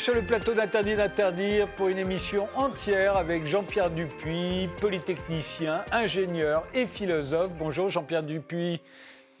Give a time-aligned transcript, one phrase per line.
[0.00, 6.86] Sur le plateau d'Interdit d'interdire pour une émission entière avec Jean-Pierre Dupuis, polytechnicien, ingénieur et
[6.86, 7.52] philosophe.
[7.58, 8.80] Bonjour Jean-Pierre Dupuis.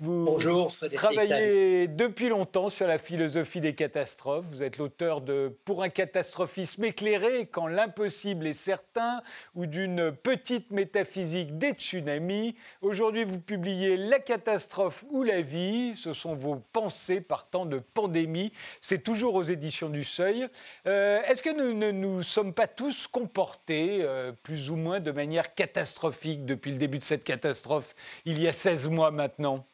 [0.02, 4.46] Vous Bonjour, travaillez depuis longtemps sur la philosophie des catastrophes.
[4.46, 9.20] Vous êtes l'auteur de Pour un catastrophisme éclairé, quand l'impossible est certain,
[9.54, 12.56] ou d'une petite métaphysique des tsunamis.
[12.80, 15.94] Aujourd'hui, vous publiez La catastrophe ou la vie.
[15.94, 18.52] Ce sont vos pensées par temps de pandémie.
[18.80, 20.46] C'est toujours aux éditions du Seuil.
[20.86, 25.10] Euh, est-ce que nous ne nous sommes pas tous comportés, euh, plus ou moins de
[25.10, 29.66] manière catastrophique, depuis le début de cette catastrophe, il y a 16 mois maintenant?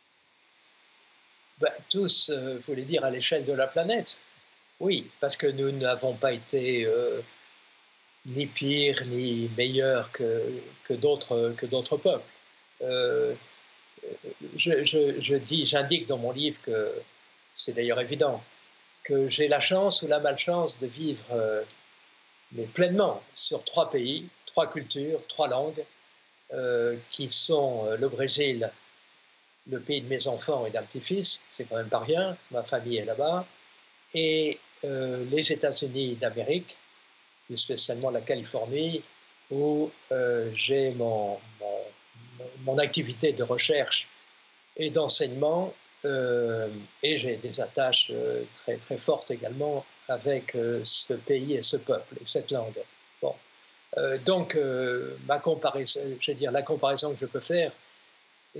[1.59, 4.21] Ben, tous, euh, voulez dire à l'échelle de la planète
[4.79, 7.23] Oui, parce que nous n'avons pas été euh,
[8.27, 12.25] ni pires ni meilleurs que, que d'autres peuples.
[12.83, 13.35] Euh,
[14.57, 16.93] je, je, dis, j'indique dans mon livre que
[17.55, 18.45] c'est d'ailleurs évident
[19.03, 21.25] que j'ai la chance ou la malchance de vivre
[22.53, 25.85] mais pleinement sur trois pays, trois cultures, trois langues,
[27.11, 28.71] qui sont le Brésil,
[29.71, 32.99] le pays de mes enfants et d'un petit-fils, c'est quand même pas rien, ma famille
[32.99, 33.47] est là-bas,
[34.15, 36.77] et euh, les États-Unis d'Amérique,
[37.47, 39.03] plus spécialement la Californie,
[39.51, 41.39] où euh, j'ai mon,
[42.79, 44.07] activité de recherche
[44.77, 45.73] et d'enseignement,
[46.05, 46.69] euh,
[47.03, 48.13] et j'ai des attaches
[48.63, 52.81] très, très fortes également avec ce pays et ce peuple et cette langue.
[53.21, 53.35] Bon.
[54.25, 54.57] donc,
[55.27, 57.73] ma comparaison, je veux dire, la comparaison que je peux faire,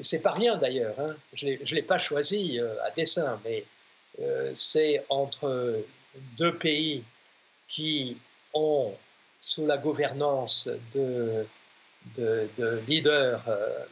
[0.03, 1.17] c'est pas rien d'ailleurs, hein.
[1.33, 3.65] je ne l'ai pas choisi euh, à dessein, mais
[4.21, 5.83] euh, c'est entre
[6.37, 7.05] deux pays
[7.69, 8.17] qui
[8.55, 8.95] ont,
[9.41, 11.47] sous la gouvernance de,
[12.17, 12.49] de,
[12.87, 13.85] leaders euh,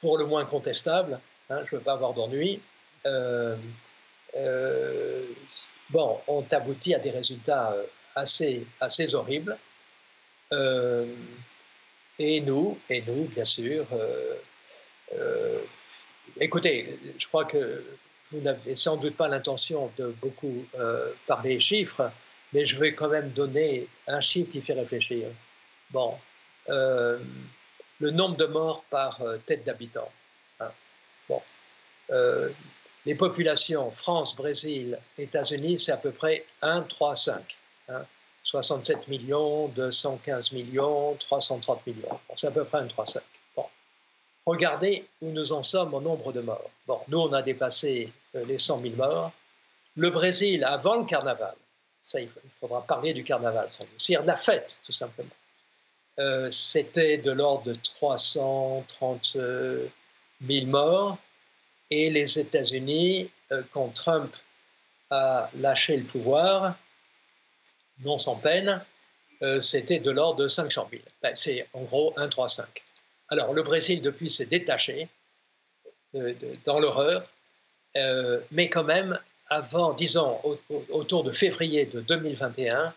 [0.00, 1.20] pour le moins contestables,
[1.50, 2.60] hein, je ne veux pas avoir d'ennui,
[5.90, 7.74] bon, ont abouti à des résultats
[8.14, 9.56] assez, assez horribles.
[12.18, 13.86] et nous, et nous, bien sûr,
[16.40, 17.84] écoutez, je crois que
[18.30, 22.10] vous n'avez sans doute pas l'intention de beaucoup euh, parler chiffres,
[22.52, 25.28] mais je vais quand même donner un chiffre qui fait réfléchir.
[25.90, 26.16] Bon,
[26.68, 27.18] euh,
[28.00, 30.10] le nombre de morts par tête d'habitant.
[30.60, 30.70] Hein.
[31.28, 31.42] Bon,
[33.04, 37.56] les populations France, Brésil, États-Unis, c'est à peu près 1, 3, 5.
[38.44, 42.20] 67 millions, 215 millions, 330 millions.
[42.36, 43.22] c'est à peu près 1, 3, 5.
[44.44, 46.70] Regardez où nous en sommes en nombre de morts.
[46.86, 49.32] Bon, nous, on a dépassé euh, les 100 000 morts.
[49.96, 51.54] Le Brésil, avant le carnaval,
[52.00, 55.30] ça, il faudra parler du carnaval, c'est-à-dire de la fête, tout simplement.
[56.18, 61.18] Euh, c'était de l'ordre de 330 000 morts.
[61.90, 64.34] Et les États-Unis, euh, quand Trump
[65.10, 66.74] a lâché le pouvoir,
[68.00, 68.82] non sans peine,
[69.60, 71.02] c'était de l'ordre de 500 000.
[71.20, 72.82] Ben, c'est en gros 1, 3, 5.
[73.32, 75.08] Alors le Brésil, depuis, s'est détaché
[76.14, 76.34] euh,
[76.66, 77.26] dans l'horreur,
[77.96, 80.38] euh, mais quand même, avant, disons,
[80.90, 82.92] autour de février de 2021,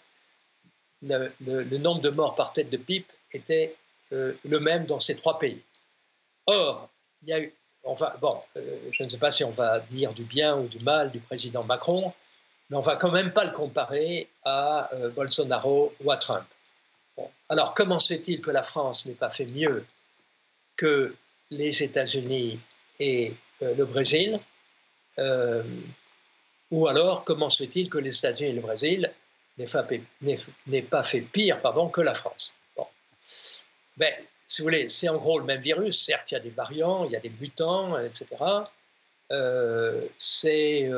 [1.04, 3.78] le, nombre de morts par tête de pipe était
[4.12, 5.62] euh, le même dans ces trois pays.
[6.48, 6.90] Or,
[7.22, 7.54] il y a eu,
[8.20, 8.42] bon,
[8.92, 11.64] je ne sais pas si on va dire du bien ou du mal du président
[11.64, 12.14] Macron,
[12.70, 16.46] mais on va quand même pas le comparer à Bolsonaro ou à Trump.
[17.48, 19.86] Alors, comment se fait-il que la France n'ait pas fait mieux
[20.76, 21.16] que
[21.52, 22.60] les États-Unis
[23.00, 24.40] et euh, le Brésil,
[25.20, 25.64] euh,
[26.72, 29.12] ou alors comment se fait-il que les États-Unis et le Brésil
[29.58, 32.56] n'aient pas fait pire pardon, que la France?
[32.76, 32.88] Bon.
[33.98, 34.14] ben,
[34.48, 37.06] Si vous voulez, c'est en gros le même virus, certes il y a des variants,
[37.06, 38.26] il y a des mutants, etc.
[39.32, 40.90] Euh, c'est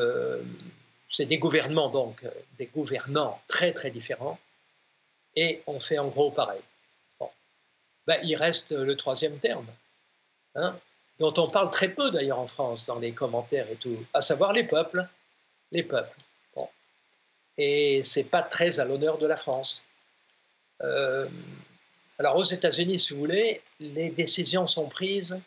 [1.19, 2.25] des gouvernements, donc
[2.57, 4.39] des gouvernants très très différents,
[5.35, 6.61] et on fait en gros pareil.
[8.07, 9.67] Ben, il reste le troisième terme,
[10.55, 10.79] hein,
[11.19, 14.53] dont on parle très peu d'ailleurs en France dans les commentaires et tout, à savoir
[14.53, 15.05] les peuples.
[15.71, 16.17] Les peuples.
[16.55, 16.69] Bon.
[17.57, 18.01] Et
[18.31, 19.85] pas très à l'honneur de la France.
[20.81, 21.27] Euh,
[22.17, 25.37] alors aux États-Unis, si vous voulez, les décisions sont prises,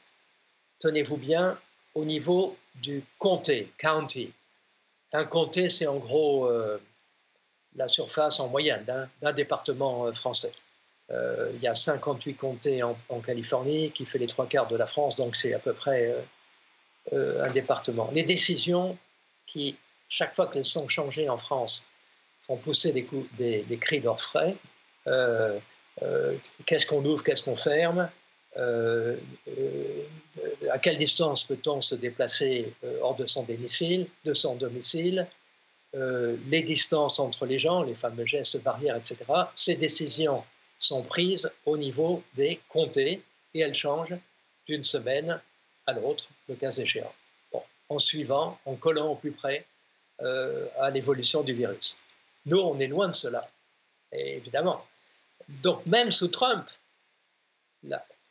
[0.78, 1.58] tenez-vous bien,
[1.94, 4.32] au niveau du comté, county.
[5.12, 6.78] Un comté, c'est en gros euh,
[7.74, 8.84] la surface en moyenne
[9.20, 10.52] d'un département euh, français.
[11.12, 14.86] Euh, il y a 58 comtés en, Californie qui fait les trois quarts de la
[14.86, 16.20] France, donc c'est à peu près euh,
[17.12, 18.10] euh, un département.
[18.12, 18.96] Les décisions
[19.46, 19.76] qui,
[20.08, 21.86] chaque fois qu'elles sont changées en France,
[22.42, 23.04] font pousser des,
[23.78, 24.56] cris d'orfraie.
[26.66, 28.08] qu'est-ce qu'on ouvre, qu'est-ce qu'on ferme
[28.56, 29.16] à
[30.78, 35.28] quelle distance peut-on se déplacer hors de son domicile, de son domicile
[35.94, 39.16] les distances entre les gens, les fameux gestes barrières, etc.,
[39.54, 40.42] ces décisions
[40.80, 43.22] sont prises au niveau des comtés
[43.54, 44.16] et elles changent
[44.66, 45.40] d'une semaine
[45.86, 47.14] à l'autre, le cas échéant,
[47.88, 49.64] en suivant, en collant au plus près
[50.78, 51.96] à l'évolution du virus.
[52.44, 53.48] Nous, on est loin de cela,
[54.12, 54.84] évidemment.
[55.48, 56.66] Donc même sous Trump,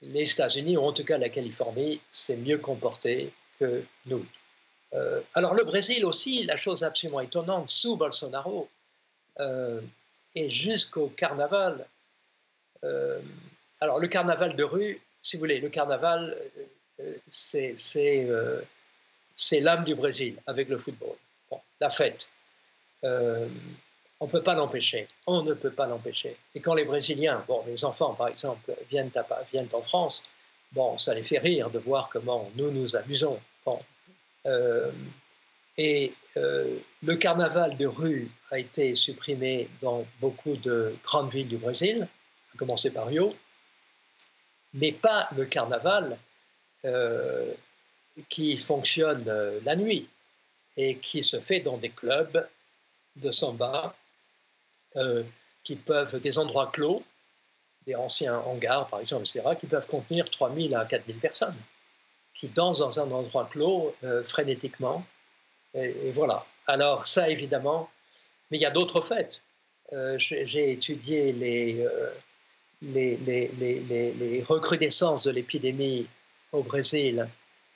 [0.02, 4.26] les États-Unis, ou en tout cas la Californie, s'est mieux comporté que nous.
[4.94, 8.70] Euh, alors le Brésil aussi, la chose absolument étonnante, sous Bolsonaro,
[9.40, 9.82] euh,
[10.36, 11.86] et jusqu'au carnaval.
[12.84, 13.20] Euh,
[13.82, 16.38] alors le carnaval de rue, si vous voulez, le carnaval,
[17.30, 17.76] c'est
[19.60, 21.16] l'âme du Brésil avec le football.
[21.80, 22.30] la fête
[24.20, 25.08] on ne peut pas l'empêcher.
[25.28, 26.36] On ne peut pas l'empêcher.
[26.54, 29.12] Et quand les Brésiliens, bon, les enfants par exemple, viennent,
[29.52, 30.28] viennent en France,
[30.74, 33.40] bon, ça les fait rire de voir comment nous nous amusons.
[34.46, 34.92] Euh,
[35.78, 41.58] et euh, le carnaval de rue a été supprimé dans beaucoup de grandes villes du
[41.58, 42.08] Brésil,
[42.54, 43.36] à commencer par Rio,
[44.74, 46.18] mais pas le carnaval
[46.86, 47.54] euh,
[48.30, 49.24] qui fonctionne
[49.64, 50.08] la nuit
[50.78, 52.48] et qui se fait dans des clubs
[53.16, 53.96] de samba
[54.96, 55.24] euh,
[55.64, 57.04] qui peuvent, des endroits clos,
[57.86, 61.58] des anciens hangars par exemple, etc., qui peuvent contenir 3000 à 4000 personnes,
[62.34, 65.06] qui dansent dans un endroit clos euh, frénétiquement.
[65.74, 66.46] Et, voilà.
[66.66, 67.90] Alors ça, évidemment,
[68.50, 69.44] mais il y a d'autres fêtes.
[69.92, 71.86] Euh, j'ai étudié les,
[72.82, 76.08] les, recrudescences de l'épidémie
[76.52, 77.28] au Brésil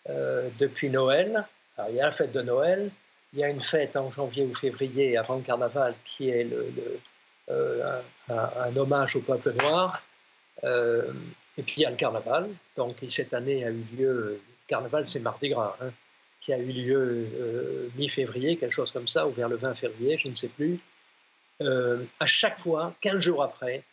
[0.07, 1.45] depuis Noël.
[1.89, 2.91] Il y a la fête de Noël,
[3.33, 6.47] il y a une fête en janvier ou février avant le carnaval qui est
[7.50, 10.01] euh, un, hommage au peuple noir.
[10.63, 11.11] Euh,
[11.57, 15.05] et puis il y a le carnaval, donc cette année a eu lieu, le carnaval
[15.05, 15.91] c'est Mardi Gras, hein,
[16.41, 20.17] qui a eu lieu euh, mi-février, quelque chose comme ça, ou vers le 20 février,
[20.17, 20.79] je ne sais plus.
[21.59, 23.83] à chaque fois, 15 jours après,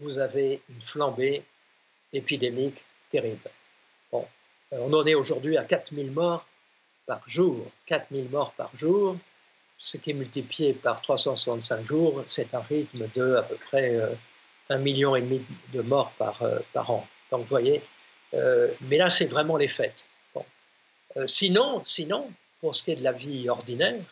[0.00, 1.42] vous avez une flambée
[2.12, 3.50] épidémique terrible.
[4.12, 4.26] Bon,
[4.72, 6.46] on en est aujourd'hui à 4000 morts
[7.06, 9.16] par jour, 4000 morts par jour,
[9.78, 14.14] ce qui est multiplié par 365 jours, c'est un rythme de à peu près euh,
[14.68, 17.06] un million et demi de morts par, euh, an.
[17.30, 17.82] Donc vous voyez,
[18.34, 20.06] euh, mais là c'est vraiment les fêtes.
[21.26, 22.30] sinon, sinon,
[22.60, 24.04] pour ce qui est de la vie ordinaire,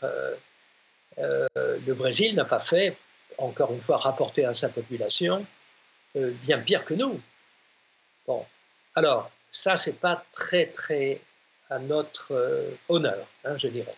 [1.19, 2.97] le Brésil n'a pas fait,
[3.39, 5.45] encore une fois, rapporter à sa population
[6.17, 7.21] bien pire que nous.
[8.27, 8.45] Bon,
[8.95, 11.21] alors ça c'est pas très très
[11.71, 13.95] à notre euh, honneur, hein, je dirais.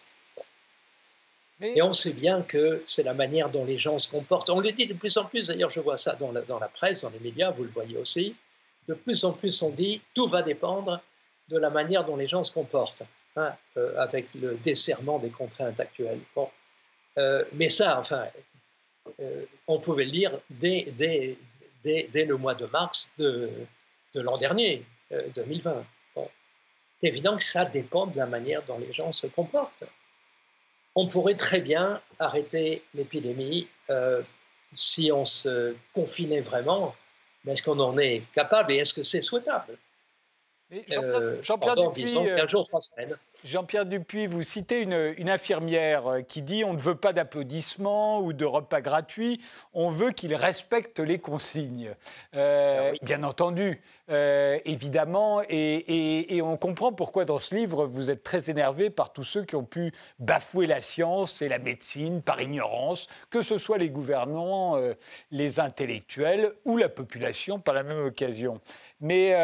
[1.60, 4.48] Et on sait bien que c'est la manière dont les gens se comportent.
[4.48, 6.68] On le dit de plus en plus, d'ailleurs je vois ça dans la, dans la,
[6.68, 8.36] presse, dans les médias, vous le voyez aussi.
[8.86, 11.00] De plus en plus on dit tout va dépendre
[11.48, 13.02] de la manière dont les gens se comportent,
[13.36, 16.20] hein, euh, avec le desserrement des contraintes actuelles.
[16.36, 16.48] Bon.
[17.18, 18.26] Euh, mais ça, enfin,
[19.66, 21.36] on pouvait le dire dès, dès,
[21.82, 23.50] dès, dès le mois de mars de,
[24.14, 24.84] de l'an dernier,
[25.34, 25.84] 2020
[27.00, 29.84] c'est évident que ça dépend de la manière dont les gens se comportent.
[30.94, 34.22] On pourrait très bien arrêter l'épidémie euh,
[34.76, 36.94] si on se confinait vraiment,
[37.44, 39.78] mais est-ce qu'on en est capable et est-ce que c'est souhaitable?
[41.42, 42.14] Jean-Pierre Dupuis,
[43.44, 48.32] Jean-Pierre Dupuis, vous citez une, infirmière euh, qui dit on ne veut pas d'applaudissements ou
[48.32, 49.40] de repas gratuits,
[49.74, 51.94] on veut qu'ils respectent les consignes.
[52.34, 53.80] Euh, ah bien entendu,
[54.10, 59.24] euh, évidemment, et, on comprend pourquoi dans ce livre vous êtes très énervé par tous
[59.24, 63.78] ceux qui ont pu bafouer la science et la médecine par ignorance, que ce soit
[63.78, 64.78] les gouvernements,
[65.30, 68.60] les intellectuels ou la population par la même occasion.
[69.00, 69.34] Mais,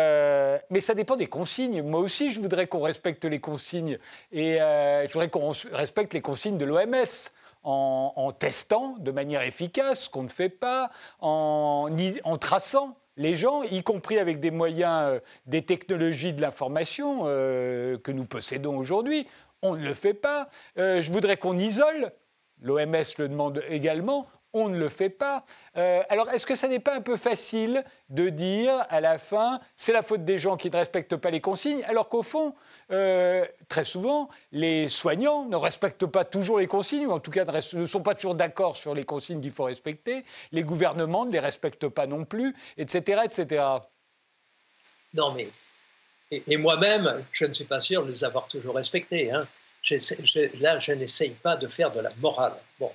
[0.70, 1.82] mais ça dépend des consignes.
[1.82, 3.83] Moi aussi, je voudrais qu'on respecte les consignes.
[4.32, 7.30] Et euh, je voudrais qu'on respecte les consignes de l'OMS.
[7.66, 11.88] En, testant de manière efficace, ce qu'on ne fait pas, en,
[12.24, 17.96] en, traçant les gens, y compris avec des moyens, euh, des technologies de l'information euh,
[17.96, 19.26] que nous possédons aujourd'hui.
[19.62, 20.50] On ne le fait pas.
[20.76, 22.12] je voudrais qu'on isole,
[22.60, 25.44] l'OMS le demande également, on ne le fait pas.
[25.76, 29.60] Euh, alors, est-ce que ça n'est pas un peu facile de dire à la fin,
[29.76, 32.54] c'est la faute des gens qui ne respectent pas les consignes, alors qu'au fond,
[32.92, 37.44] euh, très souvent, les soignants ne respectent pas toujours les consignes, ou en tout cas
[37.44, 41.40] ne, sont pas toujours d'accord sur les consignes qu'il faut respecter, les gouvernements ne les
[41.40, 43.22] respectent pas non plus, etc.
[43.24, 43.64] etc.
[45.12, 45.48] Non, mais.
[46.30, 49.30] Et, moi-même, je ne suis pas sûr de les avoir toujours respectés.
[49.30, 49.46] Hein.
[50.60, 52.54] là, je n'essaye pas de faire de la morale.
[52.80, 52.90] Bon.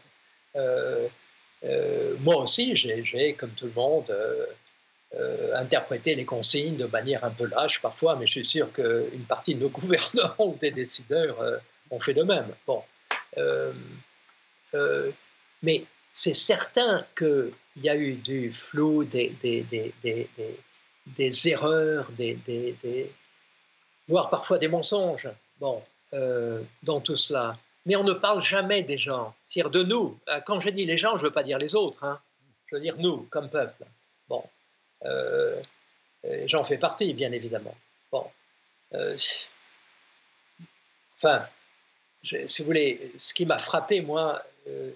[0.55, 1.07] Euh,
[1.63, 4.45] euh, moi aussi, j'ai, comme tout le monde, euh,
[5.15, 9.25] euh, interprété les consignes de manière un peu lâche parfois, mais je suis sûr qu'une
[9.27, 11.37] partie de nos gouvernants ou des décideurs
[11.89, 12.53] ont fait de même.
[12.65, 12.83] Bon.
[15.61, 19.65] mais c'est certain qu'il y a eu du flou, des, des,
[21.07, 22.11] des erreurs,
[24.07, 25.81] voire parfois des mensonges bon,
[26.83, 27.57] dans tout cela.
[27.85, 30.19] Mais on ne parle jamais des gens, c'est-à-dire de nous.
[30.45, 32.19] Quand je dis les gens, je ne veux pas dire les autres, hein.
[32.67, 33.85] je veux dire nous, comme peuple.
[34.27, 34.43] Bon,
[36.45, 37.75] j'en fais partie, bien évidemment.
[38.11, 38.29] Bon,
[41.15, 41.47] enfin,
[42.23, 44.91] si vous voulez, ce qui m'a frappé, moi, euh,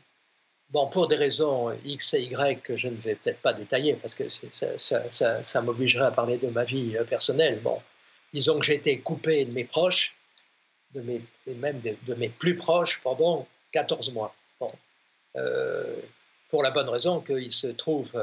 [0.69, 4.15] bon, pour des raisons X et Y que je ne vais peut-être pas détailler parce
[4.15, 7.59] que ça, m'obligerait à parler de ma vie euh, personnelle.
[7.61, 7.81] Bon,
[8.33, 10.15] disons que j'ai été coupé de mes proches,
[10.93, 14.35] de mes, et même de, mes plus proches pendant 14 mois.
[14.59, 14.71] Bon,
[15.35, 15.95] euh,
[16.49, 18.21] pour la bonne raison qu'ils se trouvent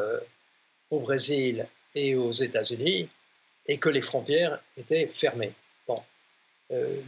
[0.91, 3.09] au Brésil et aux États-Unis
[3.67, 5.55] et que les frontières étaient fermées.
[6.73, 7.01] Euh,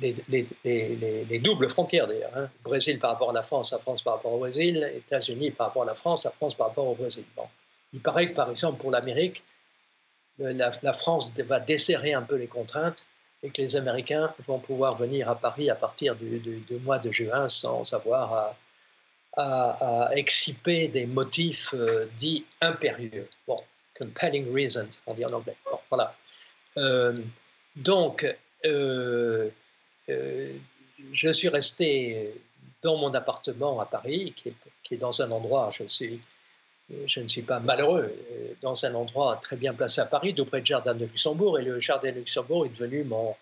[0.65, 2.37] les, doubles frontières d'ailleurs.
[2.37, 2.51] Hein.
[2.65, 5.85] Brésil par rapport à la France, la France par rapport au Brésil, États-Unis par rapport
[5.85, 7.25] à la France, la France par rapport au Brésil.
[7.37, 7.45] Bon.
[7.93, 9.45] Il paraît que par exemple pour l'Amérique,
[10.41, 13.07] euh, la, France va desserrer un peu les contraintes
[13.43, 17.49] et que les Américains vont pouvoir venir à Paris à partir du, mois de juin
[17.49, 18.55] sans avoir
[19.37, 23.29] à, exciper des motifs euh, dits impérieux.
[23.47, 23.57] Bon,
[23.99, 25.57] compelling reasons, on dit en anglais.
[25.65, 26.15] Bon, voilà.
[27.77, 28.27] donc,
[28.65, 29.51] euh,
[30.09, 30.53] euh,
[31.13, 32.35] je suis resté
[32.83, 34.55] dans mon appartement à Paris, qui
[34.91, 36.21] est, dans un endroit, je, suis,
[37.07, 38.13] je ne suis pas malheureux,
[38.61, 41.63] dans un endroit très bien placé à Paris, tout près du Jardin de Luxembourg, et
[41.63, 43.35] le Jardin de Luxembourg est devenu mon,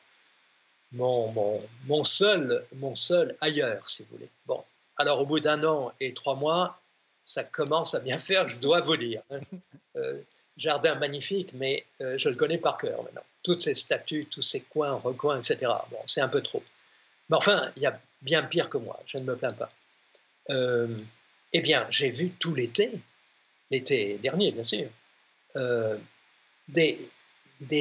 [0.92, 4.28] mon, mon, seul, mon seul ailleurs, si vous voulez.
[4.47, 4.62] Bon,
[4.97, 6.80] alors au bout d'un an et trois mois,
[7.25, 9.23] ça commence à bien faire, je dois vous dire.
[9.97, 10.21] Euh,
[10.57, 14.95] jardin magnifique, mais je le connais par cœur maintenant toutes ces statues, tous ces coins,
[14.95, 15.73] recoins, etc.
[15.90, 16.62] Bon, c'est un peu trop.
[17.28, 19.69] Mais enfin, il y a bien pire que moi, je ne me plains pas.
[20.50, 20.99] Euh,
[21.52, 22.92] eh bien, j'ai vu tout l'été,
[23.71, 24.89] l'été dernier, bien sûr,
[25.57, 25.97] euh,
[26.69, 27.09] des,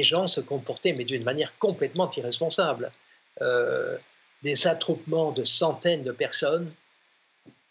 [0.02, 2.90] gens se comporter, mais d'une manière complètement irresponsable.
[3.42, 3.98] Euh,
[4.42, 6.72] des attroupements de centaines de personnes.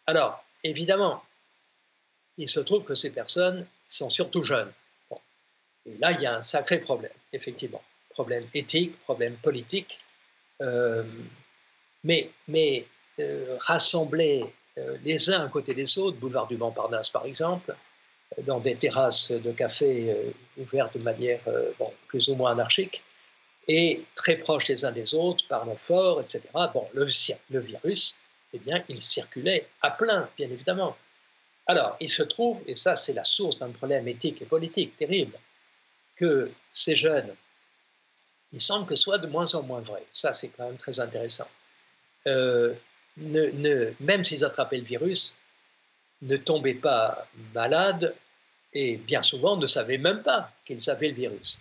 [0.05, 1.23] Alors, évidemment,
[2.37, 4.71] il se trouve que ces personnes sont surtout jeunes.
[5.87, 7.81] Et là, il y a un sacré problème, effectivement.
[8.11, 9.99] Problème éthique, problème politique.
[10.61, 11.03] Euh,
[12.03, 12.29] mais
[13.61, 14.45] rassembler
[15.03, 17.75] les uns à côté des autres, boulevard du Montparnasse par exemple,
[18.43, 21.41] dans des terrasses de café ouvertes de manière
[22.07, 23.03] plus ou moins anarchique,
[23.69, 26.41] et très proches les uns des autres, parlant fort, etc.
[26.73, 27.05] Bon, le,
[27.59, 28.19] virus,
[28.51, 30.97] eh bien, il circulait à plein, bien évidemment.
[31.67, 35.37] Alors, il se trouve, et ça c'est la source d'un problème éthique et politique terrible,
[36.15, 37.35] que ces jeunes,
[38.51, 40.03] il semble que ce soit de moins en moins vrai.
[40.11, 41.47] Ça, c'est quand même très intéressant.
[42.25, 42.73] Euh,
[43.17, 45.35] ne, même s'ils attrapaient le virus,
[46.21, 48.15] ne tombaient pas malades
[48.73, 51.59] et bien souvent ne savaient même pas qu'ils avaient le virus.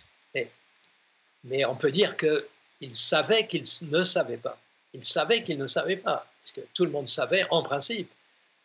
[1.45, 4.59] Mais, on peut dire qu'ils savaient qu'ils ne savaient pas.
[4.93, 8.11] Ils savaient qu'ils ne savaient pas, parce que tout le monde savait en principe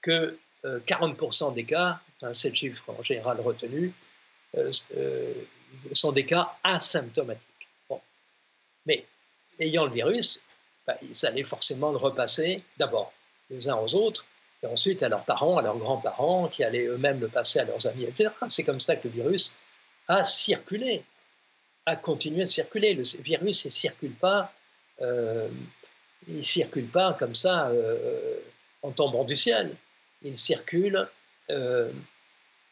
[0.03, 3.93] que 40% euh, des cas, hein, c'est le chiffre en général retenu,
[4.57, 4.73] euh,
[5.93, 7.69] sont des cas asymptomatiques.
[8.87, 9.05] Mais
[9.61, 10.43] ayant le virus,
[10.87, 13.13] ben, ils allaient forcément le repasser d'abord
[13.51, 14.25] les uns aux autres,
[14.64, 17.87] et ensuite à leurs parents, à leurs grands-parents, qui allaient eux-mêmes le passer à leurs
[17.87, 18.30] amis, etc.
[18.49, 19.54] C'est comme ça que le virus
[20.09, 21.04] a circulé,
[21.87, 22.94] a continué à circuler.
[22.94, 24.52] Le virus ne circule pas,
[25.02, 25.49] euh,
[26.26, 28.38] il circule pas comme ça euh,
[28.83, 29.76] en tombant du ciel.
[30.23, 31.06] Il circule
[31.50, 31.90] euh,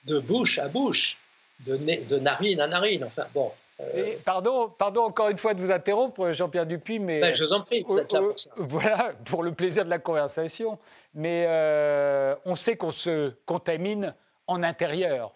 [0.07, 1.19] de bouche à bouche
[1.61, 1.77] de,
[2.19, 3.05] narine à narine.
[3.05, 3.53] Enfin, bon.
[3.81, 7.21] Euh, pardon, pardon encore une fois de vous interrompre, Jean-Pierre Dupuis, mais.
[7.21, 8.51] Ben, je vous en prie, vous êtes là pour ça.
[8.57, 10.79] Voilà, pour le plaisir de la conversation.
[11.15, 14.15] Mais euh, on sait qu'on se contamine
[14.47, 15.33] en intérieur.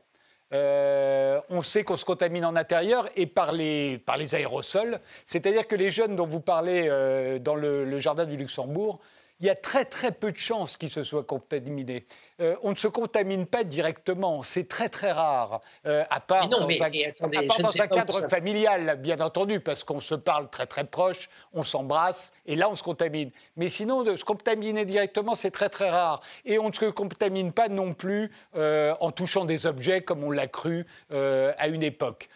[0.52, 5.00] Euh, on sait qu'on se contamine en intérieur et par les, par les aérosols.
[5.24, 6.88] C'est-à-dire que les jeunes dont vous parlez
[7.40, 9.00] dans le, jardin du Luxembourg,
[9.40, 12.06] il y a très très peu de chances qu'ils se soient contaminés.
[12.40, 16.68] Euh, on ne se contamine pas directement, c'est très très rare, euh, à part dans,
[16.68, 22.56] un, cadre familial, bien entendu, parce qu'on se parle très très proche, on s'embrasse, et
[22.56, 23.30] là on se contamine.
[23.56, 26.20] Mais sinon, de se contaminer directement, c'est très très rare.
[26.44, 30.30] Et on ne se contamine pas non plus euh, en touchant des objets comme on
[30.30, 32.28] l'a cru à une époque.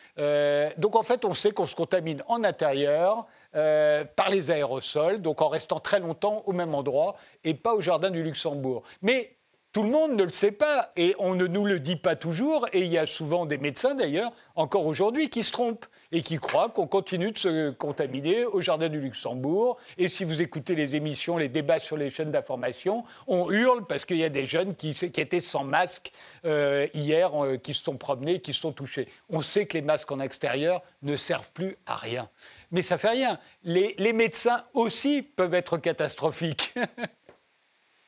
[0.78, 3.26] donc en fait, on sait qu'on se contamine en intérieur,
[3.57, 7.80] euh, par les aérosols, donc en restant très longtemps au même endroit et pas au
[7.80, 8.83] jardin du Luxembourg.
[9.02, 9.37] Mais
[9.72, 12.66] tout le monde ne le sait pas et on ne nous le dit pas toujours.
[12.72, 16.38] Et il y a souvent des médecins d'ailleurs, encore aujourd'hui, qui se trompent et qui
[16.38, 19.76] croient qu'on continue de se contaminer au Jardin du Luxembourg.
[19.96, 24.04] Et si vous écoutez les émissions, les débats sur les chaînes d'information, on hurle parce
[24.04, 26.10] qu'il y a des jeunes qui, étaient sans masque
[26.44, 29.08] euh, hier, euh, qui se sont promenés, qui se sont touchés.
[29.28, 32.28] On sait que les masques en extérieur ne servent plus à rien.
[32.72, 33.38] Mais ça fait rien.
[33.62, 36.74] Les, les médecins aussi peuvent être catastrophiques.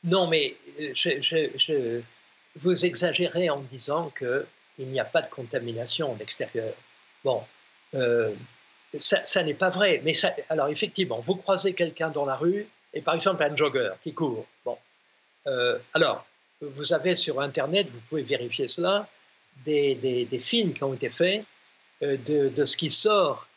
[0.05, 2.01] Non, mais euh, je,
[2.57, 6.75] vous exagérez en disant qu'il n'y a pas de contamination en extérieur.
[7.25, 7.43] Bon,
[7.95, 8.35] euh,
[8.99, 10.01] ça, n'est pas vrai.
[10.05, 10.13] Mais
[10.49, 14.47] alors effectivement, vous croisez quelqu'un dans la rue, et par exemple un jogger qui court.
[14.65, 14.77] Bon,
[15.47, 16.27] euh, alors
[16.61, 19.09] vous avez sur Internet, vous pouvez vérifier cela,
[19.65, 21.45] des, films qui ont été faits
[22.01, 23.49] de, ce qui sort,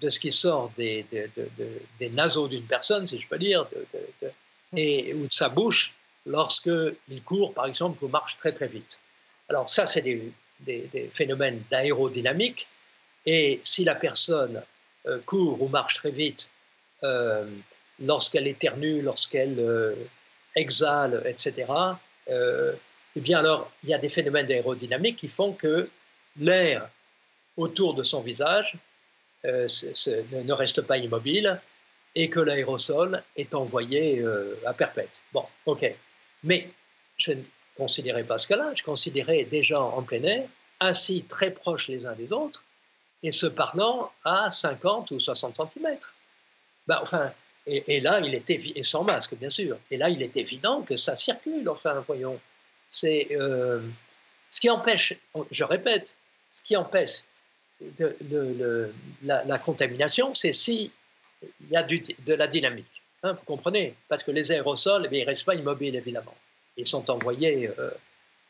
[0.00, 1.06] de ce qui sort des,
[1.98, 3.66] des naseaux d'une personne, si je peux dire,
[4.76, 5.94] et, ou de sa bouche
[6.26, 9.00] lorsqu'il court, par exemple, ou marche très très vite.
[9.48, 10.32] Alors ça, c'est des,
[11.10, 12.68] phénomènes d'aérodynamique.
[13.26, 14.62] Et si la personne
[15.06, 16.48] euh, court ou marche très vite,
[17.02, 17.46] euh,
[18.00, 19.94] lorsqu'elle éternue, lorsqu'elle euh,
[20.54, 21.66] exhale, etc.,
[23.14, 25.90] eh bien alors, il y a des phénomènes d'aérodynamique qui font que
[26.38, 26.88] l'air
[27.58, 28.78] autour de son visage
[29.44, 31.60] ne reste pas immobile
[32.14, 35.20] et que l'aérosol est envoyé euh, à perpète.
[35.32, 35.94] Bon, ok.
[36.44, 36.68] Mais
[37.16, 37.42] je ne
[37.76, 40.48] considérais pas ce cas-là, je considérais gens en plein air,
[40.80, 42.64] assis très proches les uns des autres,
[43.22, 45.98] et se parlant à 50 ou 60 cm.
[46.86, 47.32] Ben, enfin,
[47.66, 50.96] et, là, il était, et sans masque, bien sûr, et là, il est évident que
[50.96, 52.40] ça circule, enfin, voyons.
[52.88, 53.80] C'est euh,
[54.50, 55.14] ce qui empêche,
[55.50, 56.14] je répète,
[56.50, 57.22] ce qui empêche
[59.22, 60.90] la, contamination, c'est si
[61.60, 63.02] il y a de la dynamique.
[63.22, 63.94] Hein, vous comprenez?
[64.08, 66.34] Parce que les aérosols, eh ils ne restent pas immobiles, évidemment.
[66.76, 67.90] Ils sont envoyés euh,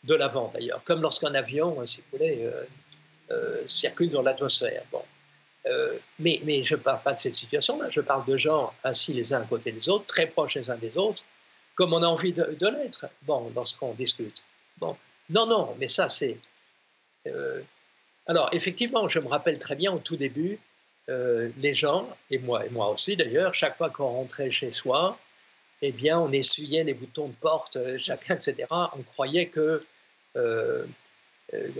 [0.05, 2.50] de l'avant, d'ailleurs, comme lorsqu'un avion, euh, si vous voulez,
[3.31, 4.85] euh, circule dans l'atmosphère.
[4.90, 5.02] Bon.
[6.18, 9.33] mais, mais je ne parle pas de cette situation-là, je parle de gens assis les
[9.33, 11.22] uns à côté des autres, très proches les uns des autres,
[11.76, 14.42] comme on a envie de, l'être, bon, lorsqu'on discute.
[14.78, 14.96] Bon.
[15.31, 16.37] Non, non, mais ça, c'est...
[18.26, 20.59] alors, effectivement, je me rappelle très bien au tout début,
[21.09, 25.19] euh, les gens, et moi, et moi aussi d'ailleurs, chaque fois qu'on rentrait chez soi,
[25.83, 28.69] eh bien, on essuyait les boutons de porte, euh, chacun, etc.
[28.71, 29.85] On croyait que,
[30.37, 30.87] euh,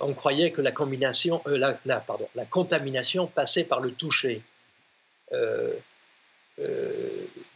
[0.01, 4.43] on croyait que la, combination, la, pardon, la contamination passait par le toucher.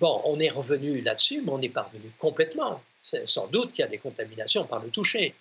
[0.01, 2.81] bon, on est revenu là-dessus, mais on n'est pas revenu complètement.
[3.03, 5.35] Sans doute qu'il y a des contaminations par le toucher.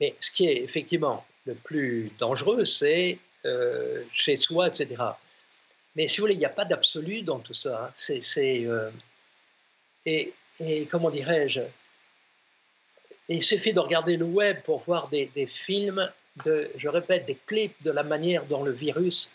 [0.00, 5.02] Mais ce qui est effectivement le plus dangereux, c'est euh, chez soi, etc.
[5.96, 7.86] Mais si vous voulez, il n'y a pas d'absolu dans tout ça.
[7.86, 7.90] Hein.
[7.94, 8.90] C'est, euh,
[10.06, 10.32] et,
[10.90, 11.60] comment dirais-je
[13.28, 16.10] Il suffit de regarder le web pour voir des, films,
[16.44, 19.32] je répète, des clips de la manière dont le virus,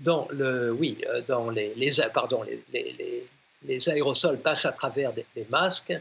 [0.00, 1.74] dans le, oui, euh, dans les,
[2.12, 5.94] pardon, les, aérosols passent à travers des, masques.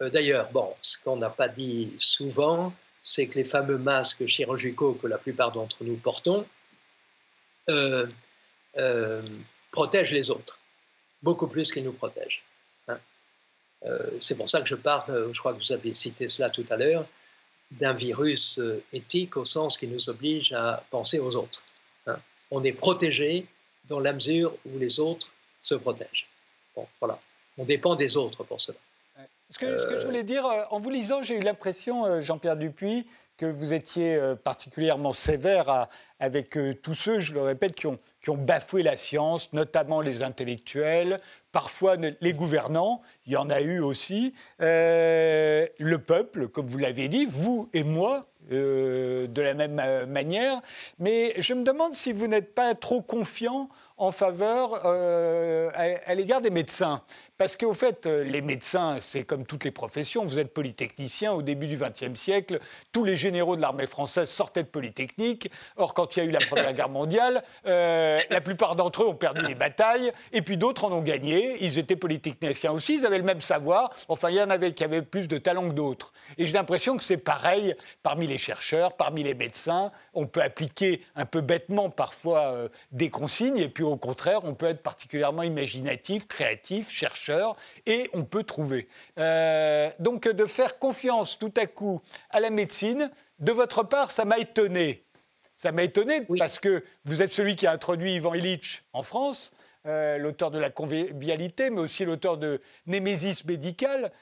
[0.00, 5.06] D'ailleurs, bon, ce qu'on n'a pas dit souvent, c'est que les fameux masques chirurgicaux que
[5.06, 6.46] la plupart d'entre nous portons
[7.68, 8.06] euh,
[8.76, 9.22] euh,
[9.70, 10.58] protègent les autres,
[11.22, 12.42] beaucoup plus qu'ils nous protègent.
[12.88, 12.98] Hein.
[13.84, 16.66] Euh, c'est pour ça que je parle, je crois que vous avez cité cela tout
[16.70, 17.06] à l'heure,
[17.70, 18.60] d'un virus
[18.92, 21.62] éthique au sens qui nous oblige à penser aux autres.
[22.06, 22.18] Hein.
[22.50, 23.46] On est protégé
[23.84, 25.28] dans la mesure où les autres
[25.60, 26.26] se protègent.
[26.74, 27.20] Bon, voilà.
[27.58, 28.78] On dépend des autres pour cela.
[29.50, 33.06] Ce que, je voulais dire, euh, en vous lisant, j'ai eu l'impression, euh, Jean-Pierre Dupuis,
[33.38, 35.88] que vous étiez euh, particulièrement sévère
[36.20, 40.22] avec tous ceux, je le répète, qui ont, qui ont bafoué la science, notamment les
[40.22, 41.20] intellectuels,
[41.52, 47.24] parfois les gouvernants, il y en a eu aussi, le peuple, comme vous l'avez dit,
[47.24, 50.60] vous et moi, de la même manière.
[50.98, 56.50] Mais je me demande si vous n'êtes pas trop confiant en faveur à l'égard des
[56.50, 57.04] médecins.
[57.38, 60.24] Parce qu'au fait, euh, les médecins, c'est comme toutes les professions.
[60.24, 62.58] Vous êtes polytechnicien au début du XXe siècle.
[62.90, 65.48] Tous les généraux de l'armée française sortaient de Polytechnique.
[65.76, 69.06] Or, quand il y a eu la Première Guerre mondiale, euh, la plupart d'entre eux
[69.06, 71.64] ont perdu les batailles, et puis d'autres en ont gagné.
[71.64, 73.94] Ils étaient polytechniciens aussi, ils avaient le même savoir.
[74.08, 76.12] Enfin, il y en avait qui avaient plus de talent que d'autres.
[76.38, 79.92] Et j'ai l'impression que c'est pareil parmi les chercheurs, parmi les médecins.
[80.12, 84.54] On peut appliquer un peu bêtement parfois euh, des consignes, et puis au contraire, on
[84.54, 87.27] peut être particulièrement imaginatif, créatif, chercheur
[87.86, 88.88] et on peut trouver.
[89.18, 94.24] Euh, donc de faire confiance tout à coup à la médecine, de votre part, ça
[94.24, 95.04] m'a étonné.
[95.54, 99.52] Ça m'a étonné parce que vous êtes celui qui a introduit Ivan Illich en France.
[99.84, 104.12] l'auteur de La Convivialité, mais aussi l'auteur de Némésis médical,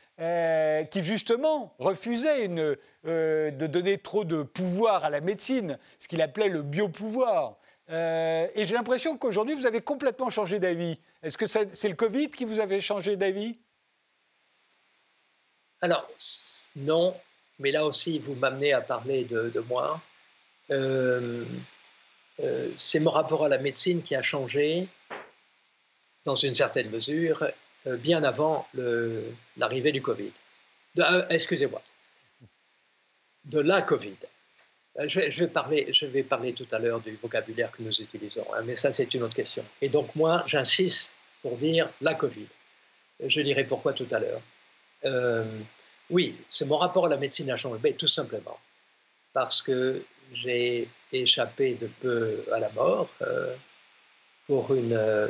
[0.91, 6.63] qui justement refusait de donner trop de pouvoir à la médecine, ce qu'il appelait le
[6.63, 7.59] biopouvoir.
[7.89, 10.99] Et j'ai l'impression qu'aujourd'hui, vous avez complètement changé d'avis.
[11.23, 13.59] Est-ce que c'est le Covid qui vous avait changé d'avis?
[15.83, 16.09] Alors,
[16.75, 17.15] non,
[17.59, 20.01] mais là aussi, vous m'amenez à parler de, moi.
[20.71, 21.45] Euh,
[22.41, 24.89] euh, c'est mon rapport à la médecine qui a changé,
[26.25, 27.47] dans une certaine mesure,
[27.87, 28.67] euh, bien avant
[29.57, 30.33] l'arrivée du Covid.
[31.29, 31.83] Excusez-moi,
[33.45, 34.17] de la Covid.
[34.99, 38.63] Je, vais parler, je vais parler tout à l'heure du vocabulaire que nous utilisons, hein,
[38.65, 39.65] mais ça c'est une autre question.
[39.83, 42.47] Et donc moi, j'insiste pour dire la Covid.
[43.25, 44.41] Je dirai pourquoi tout à l'heure.
[46.09, 48.59] Oui, c'est mon rapport à la médecine a changé, tout simplement
[49.37, 53.55] parce que j'ai échappé de peu à la mort euh,
[54.47, 55.29] pour une euh,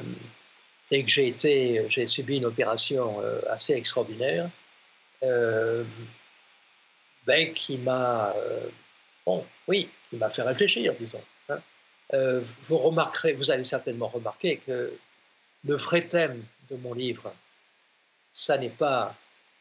[0.92, 4.48] et que j'ai été, j'ai subi une opération euh, assez extraordinaire,
[7.26, 8.32] ben, qui m'a,
[9.26, 11.22] bon, oui, qui m'a fait réfléchir, disons.
[11.48, 11.60] Hein.
[12.62, 14.92] vous remarquerez, vous avez certainement remarqué que
[15.64, 17.32] le vrai thème de mon livre,
[18.32, 19.16] ça n'est pas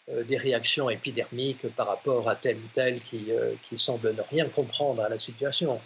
[0.09, 4.21] euh, des réactions épidermiques par rapport à tel ou tel qui, euh, qui semble ne
[4.21, 5.81] rien comprendre à la situation.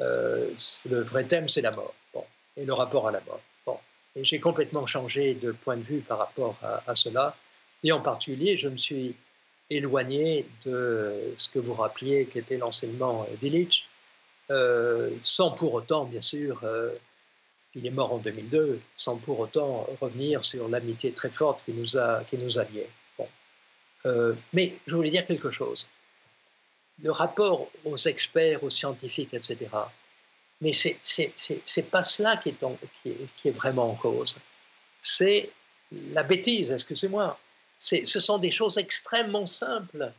[0.00, 0.50] Euh,
[0.88, 1.94] le vrai thème, c'est la mort,
[2.56, 3.40] et le rapport à la mort.
[4.16, 7.36] Et j'ai complètement changé de point de vue par rapport à, cela,
[7.82, 9.16] et en particulier, je me suis
[9.70, 13.84] éloigné de ce que vous rappeliez qui était l'enseignement d'Illich,
[15.22, 16.62] sans pour autant, bien sûr,
[17.74, 21.96] il est mort en 2002, sans pour autant revenir sur l'amitié très forte qui nous
[21.96, 22.88] a, qui nous a liés.
[24.06, 25.88] Euh, mais je voulais dire quelque chose.
[27.02, 29.58] Le rapport aux experts, aux scientifiques, etc.
[30.60, 32.56] Mais c'est pas cela qui est,
[33.36, 34.36] qui, est, vraiment en cause.
[35.00, 35.50] C'est
[35.90, 37.38] la bêtise, excusez-moi.
[37.84, 40.10] Ce sont des choses extrêmement simples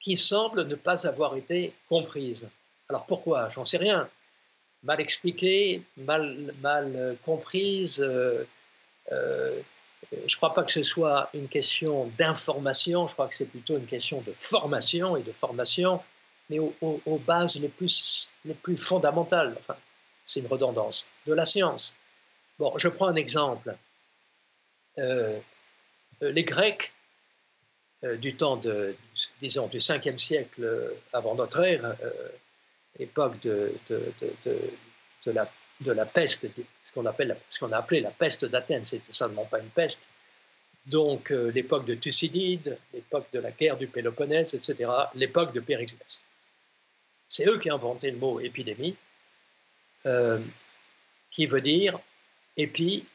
[0.00, 2.48] qui semblent ne pas avoir été comprises.
[2.88, 3.48] Alors pourquoi?
[3.50, 4.08] J'en sais rien.
[4.82, 8.44] Mal expliquées, mal, mal comprises, euh,
[9.12, 9.60] euh,
[10.12, 13.78] je ne crois pas que ce soit une question d'information, je crois que c'est plutôt
[13.78, 16.02] une question de formation et de formation,
[16.50, 19.56] mais aux, bases les plus, les plus fondamentales.
[19.60, 19.76] Enfin,
[20.24, 21.96] c'est une redondance de la science.
[22.58, 23.74] Bon, je prends un exemple.
[24.98, 25.38] Euh,
[26.30, 26.92] les Grecs,
[28.04, 28.94] euh, du temps de,
[29.40, 32.28] disons, du 5e siècle avant notre ère, euh,
[32.98, 34.12] époque de, de,
[35.82, 36.46] de la peste,
[36.84, 40.00] ce qu'on appelle, ce qu'on a appelé la peste d'Athènes, c'était seulement pas une peste.
[40.86, 46.24] Donc euh, l'époque de Thucydide, l'époque de la guerre du Péloponnèse, etc., l'époque de Périclès.
[47.28, 48.96] C'est eux qui ont inventé le mot épidémie,
[50.06, 50.40] euh,
[51.30, 51.98] qui veut dire
[52.56, 53.06] épi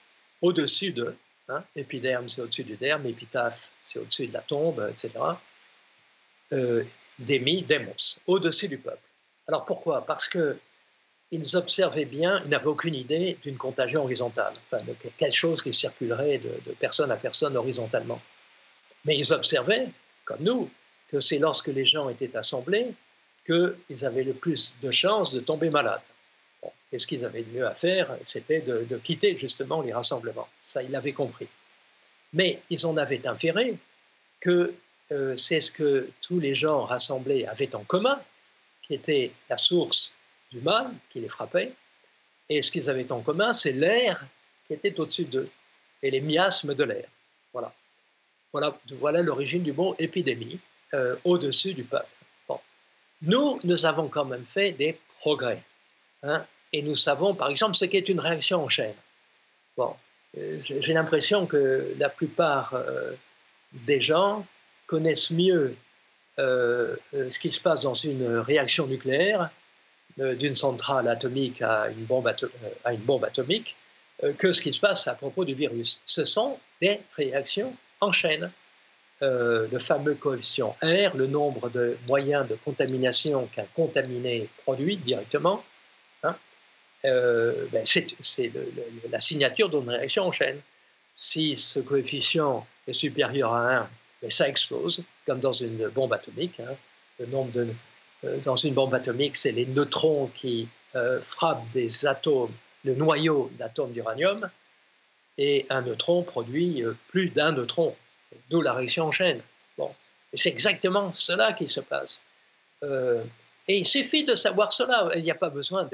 [0.42, 1.16] au-dessus de,
[1.50, 5.12] hein, épiderme c'est au-dessus du derme, épitaphe c'est au-dessus de la tombe, etc.
[6.54, 6.84] Euh,
[7.20, 9.02] démi, démos, au-dessus du peuple.
[9.48, 10.06] Alors pourquoi?
[10.06, 10.58] Parce que
[11.32, 16.38] ils observaient bien, ils n'avaient aucune idée d'une contagion horizontale, de quelque chose qui circulerait
[16.38, 18.22] de, personne à personne horizontalement.
[19.04, 19.90] Mais ils observaient,
[20.24, 20.70] comme nous,
[21.10, 22.94] que c'est lorsque les gens étaient assemblés
[23.46, 26.02] qu'ils avaient le plus de chances de tomber malades.
[26.92, 30.48] Et ce qu'ils avaient de mieux à faire, c'était de, quitter justement les rassemblements.
[30.64, 31.48] Ça, ils l'avaient compris.
[32.34, 33.78] Mais ils en avaient inféré
[34.40, 34.74] que
[35.12, 38.22] euh, c'est ce que tous les gens rassemblés avaient en commun,
[38.84, 40.14] qui était la source
[40.52, 41.74] du mal qui les frappait.
[42.50, 44.26] Et ce qu'ils avaient en commun, c'est l'air
[44.68, 45.50] qui était au-dessus d'eux
[46.02, 47.08] et les miasmes de l'air.
[47.52, 47.74] Voilà.
[48.54, 50.60] Voilà, l'origine du mot épidémie,
[50.94, 52.08] euh, au-dessus du peuple.
[53.24, 55.64] Nous, nous avons quand même fait des progrès.
[56.24, 58.96] Hein, et nous savons, par exemple, ce qu'est une réaction en chaîne.
[59.78, 59.96] Bon,
[60.38, 63.14] euh, j'ai l'impression que la plupart euh,
[63.74, 64.46] des gens
[64.88, 65.76] connaissent mieux
[66.40, 69.50] ce qui se passe dans une réaction nucléaire
[70.20, 73.76] euh, d'une centrale atomique à une bombe, euh, atomique
[74.24, 76.02] euh, que ce qui se passe à propos du virus.
[76.08, 78.52] Ce sont des réactions en chaîne.
[79.22, 85.64] le fameux coefficient R, le nombre de moyens de contamination qu'un contaminé produit directement,
[86.24, 86.36] hein,
[87.04, 88.52] ben, c'est
[89.10, 90.60] la signature d'une réaction en chaîne.
[91.16, 93.90] Si ce coefficient est supérieur à 1,
[94.22, 96.60] ben, ça explose, comme dans une bombe atomique.
[96.60, 96.76] Hein.
[98.24, 102.54] euh, dans une bombe atomique, c'est les neutrons qui euh, frappent des atomes,
[102.84, 104.50] le noyau d'atomes d'uranium,
[105.38, 107.96] et un neutron produit euh, plus d'un neutron,
[108.50, 109.42] d'où la réaction en chaîne.
[109.78, 109.94] Bon.
[110.34, 112.24] c'est exactement cela qui se passe.
[113.68, 115.10] Et il suffit de savoir cela.
[115.16, 115.88] Il n'y a pas besoin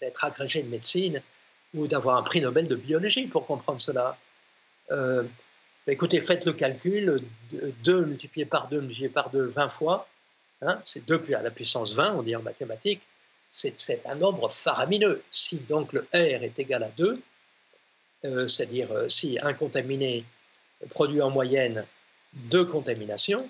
[0.00, 1.22] d'être agrégé de médecine
[1.74, 4.18] ou d'avoir un prix Nobel de biologie pour comprendre cela.
[4.90, 5.24] Euh,
[5.86, 10.06] écoutez, faites le calcul, 2 multiplié par 2 multiplié par 2, 20 fois,
[10.60, 13.02] hein, c'est 2 à la puissance 20, on dit en mathématiques,
[13.50, 15.22] c'est un nombre faramineux.
[15.30, 17.22] Si donc le R est égal à 2,
[18.24, 20.24] euh, c'est-à-dire euh, si un contaminé
[20.90, 21.84] produit en moyenne
[22.34, 23.48] deux contaminations,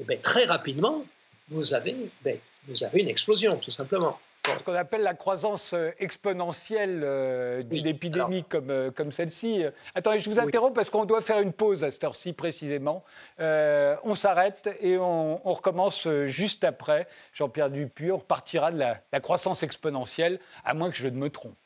[0.00, 1.04] eh bien, très rapidement,
[1.48, 2.38] vous avez, ben,
[2.68, 4.18] vous avez une explosion, tout simplement.
[4.46, 9.64] Ce qu'on appelle la croissance euh, exponentielle euh, d'une épidémie comme, euh, comme celle-ci.
[9.94, 13.04] Attendez, je vous interromps parce qu'on doit faire une pause à cette heure-ci précisément.
[13.38, 17.06] on s'arrête et on, recommence juste après.
[17.32, 21.30] Jean-Pierre Dupuis, on repartira de la, la croissance exponentielle, à moins que je ne me
[21.30, 21.56] trompe.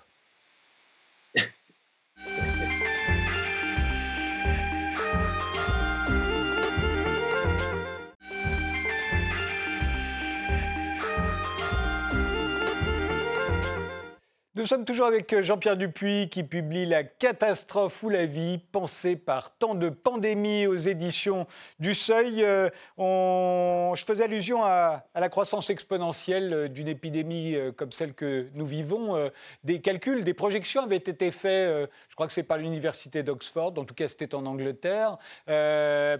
[14.58, 19.14] Nous sommes toujours avec euh, Jean-Pierre Dupuis qui publie La catastrophe ou la vie, pensée
[19.14, 21.46] par tant de pandémies aux éditions
[21.78, 22.42] du Seuil.
[22.42, 22.68] Euh,
[22.98, 29.30] je faisais allusion à, la croissance exponentielle euh, d'une épidémie comme celle que nous vivons.
[29.62, 33.84] Des calculs, des projections avaient été faits, je crois que c'est par l'université d'Oxford, en
[33.84, 35.18] tout cas c'était en Angleterre,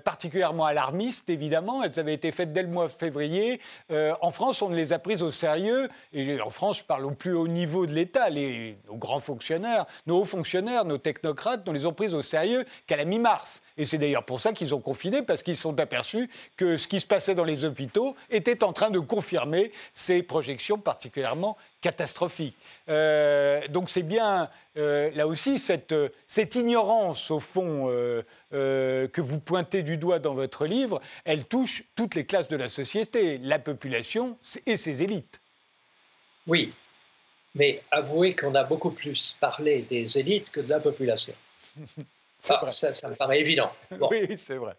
[0.04, 1.82] particulièrement alarmistes évidemment.
[1.82, 3.60] Elles avaient été faites dès le mois février.
[3.90, 5.88] en France, on ne les a prises au sérieux.
[6.12, 10.20] Et en France, je parle au plus haut niveau de l'État nos grands fonctionnaires, nos
[10.20, 13.62] hauts fonctionnaires, nos technocrates, ne les ont pris au sérieux qu'à la mi-mars.
[13.76, 17.00] Et c'est d'ailleurs pour ça qu'ils ont confiné, parce qu'ils sont aperçus que ce qui
[17.00, 22.56] se passait dans les hôpitaux était en train de confirmer ces projections particulièrement catastrophiques.
[22.88, 25.94] Euh, donc c'est bien, euh, là aussi, cette,
[26.26, 31.84] cette, ignorance, au fond, euh, que vous pointez du doigt dans votre livre, elle touche
[31.94, 35.40] toutes les classes de la société, la population et ses élites.
[36.46, 36.72] Oui,
[37.58, 41.34] mais avouez qu'on a beaucoup plus parlé des élites que de la population.
[42.48, 43.72] Ah, ça, ça, me paraît évident.
[44.12, 44.74] Oui, c'est vrai.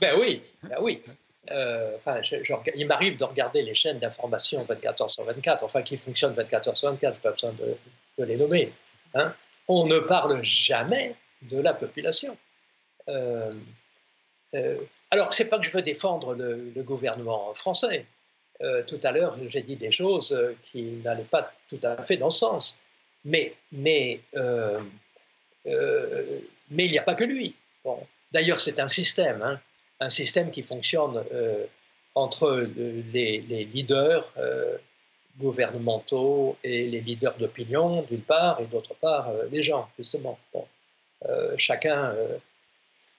[0.00, 1.00] Ben oui, ben oui.
[1.52, 2.20] Euh, enfin,
[2.74, 6.72] il m'arrive de regarder les chaînes d'information 24 h sur 24, enfin qui fonctionnent 24
[6.72, 8.72] h sur 24, je n'ai pas besoin de, les nommer.
[9.14, 9.32] Hein.
[9.68, 12.36] On ne parle jamais de la population.
[13.08, 13.52] Euh,
[14.54, 14.78] euh,
[15.12, 18.06] alors, ce n'est pas que je veux défendre le gouvernement français.
[18.62, 22.16] Euh, tout à l'heure, j'ai dit des choses euh, qui n'allaient pas tout à fait
[22.16, 22.80] dans ce sens.
[23.24, 24.78] Mais, mais, euh,
[26.70, 27.54] mais il n'y a pas que lui.
[28.32, 29.60] D'ailleurs, c'est un système, hein,
[30.00, 31.24] un système qui fonctionne
[32.14, 32.68] entre
[33.12, 33.38] les,
[33.72, 34.30] leaders
[35.38, 40.38] gouvernementaux et les leaders d'opinion, d'une part, et d'autre part, les gens, justement.
[41.56, 42.14] Chacun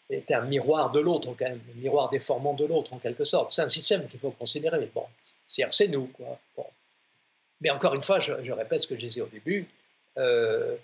[0.09, 3.51] est un miroir de l'autre, un miroir déformant de l'autre en quelque sorte.
[3.51, 4.89] C'est un système qu'il faut considérer.
[4.93, 5.05] Bon,
[5.47, 6.07] c'est nous.
[6.07, 6.39] Quoi.
[7.61, 9.67] Mais encore une fois, je, répète ce que je disais au début,
[10.17, 10.75] euh,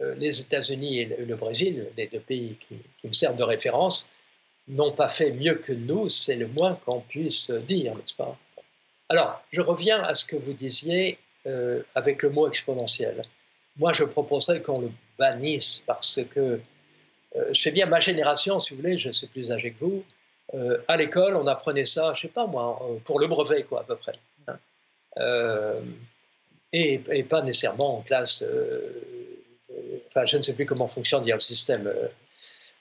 [0.00, 4.10] euh, les États-Unis et le, Brésil, les deux pays qui, me servent de référence,
[4.66, 8.36] n'ont pas fait mieux que nous, c'est le moins qu'on puisse dire, n'est-ce pas?
[9.10, 13.22] Alors, je reviens à ce que vous disiez euh, avec le mot exponentiel.
[13.76, 16.60] Moi, je proposerais qu'on le bannisse parce que
[17.34, 20.04] je sais bien ma génération, si vous voulez, je suis plus âgé que vous.
[20.52, 23.80] Euh, à l'école, on apprenait ça, je sais pas moi, euh, pour le brevet, quoi,
[23.80, 24.14] à peu près.
[24.46, 25.76] Hein.
[26.72, 28.44] et, pas nécessairement en classe.
[30.08, 31.92] enfin, je ne sais plus comment fonctionne le système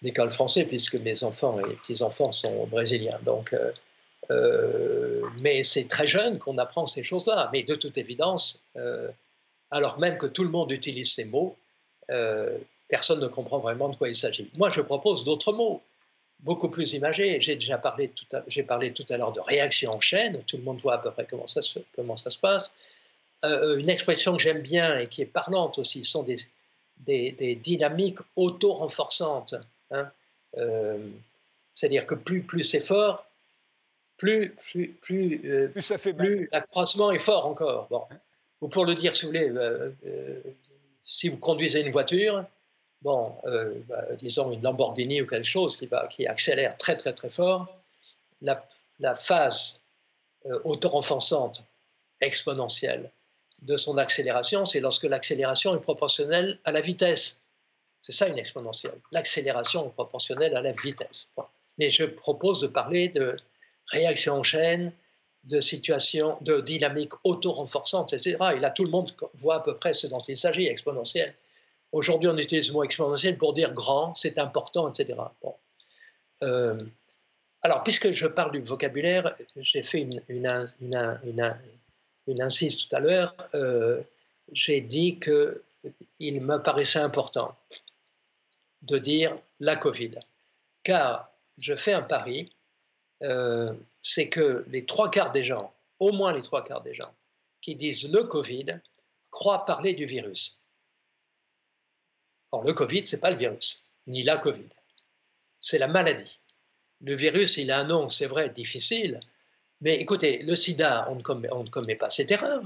[0.01, 3.19] d'école français, puisque mes enfants et petits-enfants sont brésiliens.
[3.23, 3.55] Donc,
[5.39, 7.49] mais c'est très jeune qu'on apprend ces choses-là.
[7.53, 8.65] Mais de toute évidence,
[9.71, 11.55] alors même que tout le monde utilise ces mots,
[12.93, 14.51] personne ne comprend vraiment de quoi il s'agit.
[14.55, 15.81] Moi, je propose d'autres mots,
[16.41, 17.41] beaucoup plus imagés.
[17.41, 20.57] J'ai déjà parlé tout à, j'ai parlé tout à l'heure de réaction en chaîne, tout
[20.57, 22.71] le monde voit à peu près comment ça se, comment ça se passe.
[23.45, 26.37] Euh, une expression que j'aime bien et qui est parlante aussi sont des,
[26.99, 29.55] des, dynamiques auto-renforçantes.
[29.89, 30.11] Hein.
[30.59, 30.99] Euh,
[31.73, 33.25] c'est-à-dire que plus, plus c'est fort,
[34.17, 37.87] plus, plus, plus, euh, plus, ça fait plus l'accroissement est fort encore.
[37.89, 38.03] Bon.
[38.61, 39.51] Ou pour le dire, si vous voulez,
[41.03, 42.45] si vous conduisez une voiture,
[43.03, 47.67] bon, euh, bah, disons une Lamborghini ou quelque chose qui, accélère très très très fort,
[48.41, 49.81] la, phase
[50.45, 51.65] euh, auto-renforçante
[52.21, 53.11] exponentielle
[53.61, 57.45] de son accélération, c'est lorsque l'accélération est proportionnelle à la vitesse.
[58.01, 58.99] C'est ça une exponentielle.
[59.11, 61.31] L'accélération est proportionnelle à la vitesse.
[61.77, 63.37] Mais je propose de parler de
[63.87, 64.91] réaction en chaîne,
[65.45, 68.37] de situation, de dynamique auto-renforçante, etc.
[68.55, 71.33] Et là, tout le monde voit à peu près ce dont il s'agit, exponentielle.
[71.93, 75.19] Aujourd'hui, on utilise le mot exponentiel pour dire grand, c'est important, etc.
[76.41, 76.77] Euh,
[77.61, 80.47] alors, puisque je parle du vocabulaire, j'ai fait une, une,
[82.41, 83.35] incise tout à l'heure.
[83.53, 84.01] Euh,
[84.51, 85.61] j'ai dit que
[86.19, 87.55] il me paraissait important
[88.81, 90.15] de dire la Covid.
[90.81, 91.29] Car
[91.59, 92.51] je fais un pari,
[93.21, 97.13] euh, c'est que les trois quarts des gens, au moins les trois quarts des gens,
[97.61, 98.79] qui disent le Covid,
[99.29, 100.62] croient parler du virus.
[102.53, 104.69] Or, le Covid, ce n'est pas le virus, ni la Covid.
[105.59, 106.37] C'est la maladie.
[107.01, 109.19] Le virus, il a un nom, c'est vrai, difficile,
[109.81, 111.21] mais écoutez, le sida, on ne
[111.69, 112.61] commet, pas cette erreur.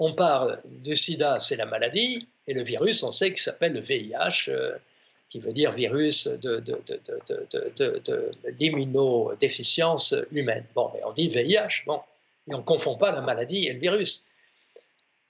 [0.00, 3.80] On parle du sida, c'est la maladie, et le virus, on sait qu'il s'appelle le
[3.80, 4.76] VIH, euh,
[5.28, 6.60] qui veut dire virus de,
[8.58, 10.64] l'immunodéficience humaine.
[10.74, 12.00] Bon, mais on dit VIH, bon,
[12.48, 14.26] et on ne confond pas la maladie et le virus.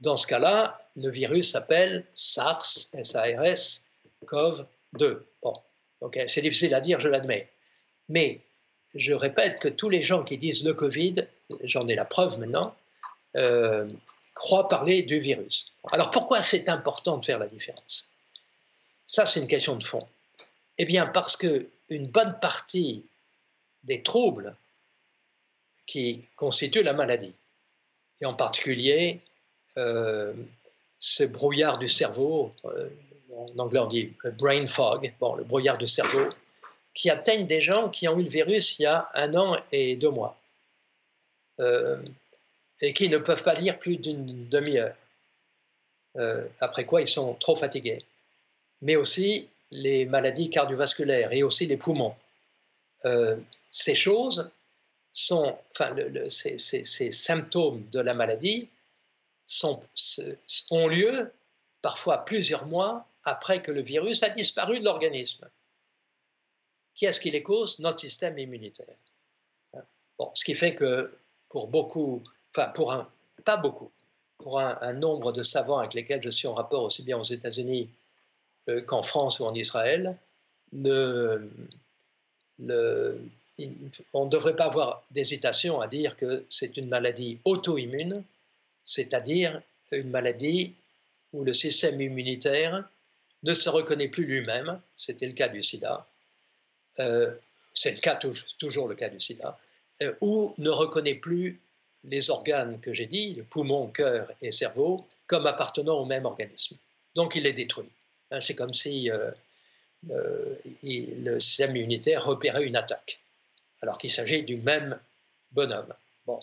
[0.01, 3.85] Dans ce cas-là, le virus s'appelle SARS, S-A-R-S,
[4.27, 5.19] CoV-2.
[5.43, 5.55] Bon,
[6.01, 7.49] ok, c'est difficile à dire, je l'admets.
[8.09, 8.41] Mais
[8.95, 11.27] je répète que tous les gens qui disent le Covid,
[11.65, 12.75] j'en ai la preuve maintenant,
[13.37, 13.89] euh,
[14.35, 15.75] croient parler du virus.
[15.93, 18.11] Alors pourquoi c'est important de faire la différence?
[19.07, 20.07] Ça, c'est une question de fond.
[20.79, 23.05] Eh bien, parce que une bonne partie
[23.85, 24.55] des troubles
[25.87, 27.35] qui constituent la maladie,
[28.21, 29.21] et en particulier
[29.77, 30.33] euh,
[30.99, 32.89] ce brouillard du cerveau, euh,
[33.40, 36.29] en anglais on dit brain fog, bon, le brouillard du cerveau,
[36.94, 39.96] qui atteignent des gens qui ont eu le virus il y a un an et
[39.96, 40.37] deux mois
[41.61, 42.03] euh,
[42.81, 44.96] et qui ne peuvent pas lire plus d'une demi-heure.
[46.16, 48.03] Euh, après quoi, ils sont trop fatigués.
[48.81, 52.14] Mais aussi les maladies cardiovasculaires et aussi les poumons.
[53.05, 53.37] Euh,
[53.70, 54.50] ces choses
[55.12, 55.94] sont, enfin,
[56.31, 58.68] ces, symptômes de la maladie
[60.70, 61.31] ont lieu
[61.83, 65.49] parfois plusieurs mois après que le virus a disparu de l'organisme.
[66.95, 67.79] Qui est-ce qui les cause?
[67.79, 68.87] Notre système immunitaire.
[70.19, 71.11] Bon, ce qui fait que
[71.49, 73.09] pour beaucoup, enfin pour un,
[73.45, 73.91] pas beaucoup,
[74.39, 77.89] pour un, nombre de savants avec lesquels je suis en rapport aussi bien aux États-Unis
[78.69, 80.17] euh, qu'en France ou en Israël,
[80.73, 80.85] on
[82.59, 88.23] ne devrait pas avoir d'hésitation à dire que c'est une maladie auto-immune,
[88.85, 90.75] c'est-à-dire une maladie
[91.33, 92.89] où le système immunitaire
[93.42, 96.07] ne se reconnaît plus lui-même, c'était le cas du sida,
[96.98, 97.33] euh,
[97.74, 98.18] c'est le cas,
[98.59, 99.59] toujours le cas du sida,
[100.03, 101.61] euh, ou ne reconnaît plus
[102.05, 106.76] les organes que j'ai dit, le poumon, cœur et cerveau, comme appartenant au même organisme.
[107.14, 107.88] Donc il les détruit.
[108.31, 109.31] Hein, c'est comme si euh,
[110.83, 113.20] le système immunitaire repérait une attaque,
[113.83, 114.98] alors qu'il s'agit du même
[115.53, 115.92] bonhomme.
[116.26, 116.38] Bon.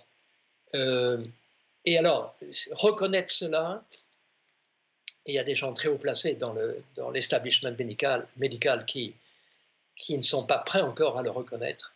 [1.86, 2.36] et alors,
[2.72, 3.84] reconnaître cela,
[5.28, 9.14] il y a des gens très haut placés dans l'establishment médical, qui
[10.10, 11.94] ne sont pas prêts encore à le reconnaître,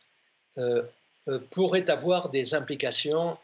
[0.57, 0.83] euh,
[1.27, 3.37] euh, pourrait avoir des implications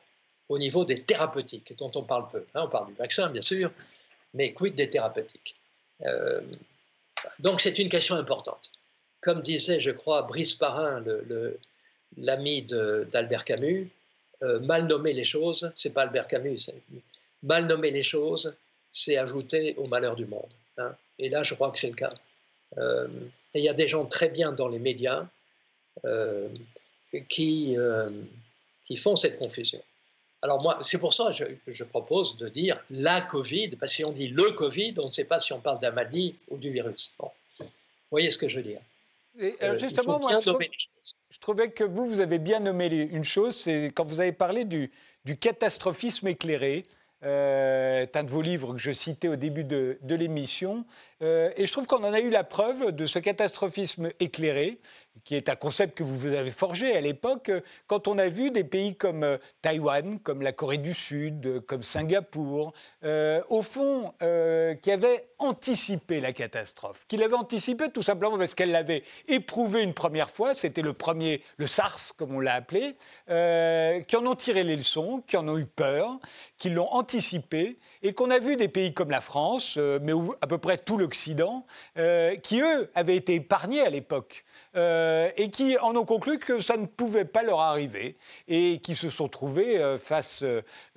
[0.50, 2.46] au niveau des thérapeutiques, dont on parle peu.
[2.54, 3.72] Hein, on parle du vaccin, bien sûr,
[4.34, 5.56] mais quid des thérapeutiques?
[6.06, 6.42] Euh,
[7.40, 8.72] Donc c'est une question importante.
[9.22, 11.04] Comme disait, je crois, Brice Parrain,
[12.18, 13.90] l'ami d'Albert Camus,
[14.42, 16.70] mal nommer les choses, c'est pas Albert Camus,
[17.42, 18.54] mal nommer les choses,
[18.98, 20.50] c'est ajouter au malheur du monde.
[20.78, 20.96] Hein.
[21.20, 22.14] Et là, je crois que c'est le cas.
[23.54, 25.26] Et il y a des gens très bien dans les médias
[26.06, 26.48] euh,
[27.30, 28.10] qui, euh,
[28.86, 29.82] qui font cette confusion.
[30.42, 31.32] Alors moi, c'est pour ça
[31.66, 35.08] que je, propose de dire la Covid, parce que si on dit le Covid, on
[35.08, 37.14] ne sait pas si on parle maladie ou du virus.
[37.18, 37.32] Bon.
[37.60, 37.66] Vous
[38.12, 38.82] voyez ce que je veux dire
[39.40, 43.92] et euh, justement, moi, je, trouvais que vous, vous avez bien nommé une chose, c'est
[43.94, 44.92] quand vous avez parlé du,
[45.26, 46.86] du catastrophisme éclairé.
[47.24, 50.86] Euh, un de vos livres que je citais au début de, l'émission.
[51.24, 54.80] Euh, et je trouve qu'on en a eu la preuve de ce catastrophisme éclairé
[55.24, 57.52] qui est un concept que vous avez forgé à l'époque,
[57.88, 61.60] quand on a vu des pays comme euh, Taïwan, comme la Corée du Sud, euh,
[61.62, 64.14] comme Singapour, euh, au fond,
[64.82, 69.94] qui avaient anticipé la catastrophe, qui l'avaient anticipé tout simplement parce qu'elle l'avait éprouvé une
[69.94, 72.96] première fois, c'était le premier, le SARS comme on l'a appelé,
[73.28, 76.20] qui en ont tiré les leçons, qui en ont eu peur,
[76.58, 80.58] qui l'ont anticipé, et qu'on a vu des pays comme la France, mais à peu
[80.58, 81.66] près tout l'Occident,
[82.44, 84.44] qui eux avaient été épargnés à l'époque.
[84.76, 88.96] Euh, et qui en ont conclu que ça ne pouvait pas leur arriver et qui
[88.96, 90.44] se sont trouvés euh, face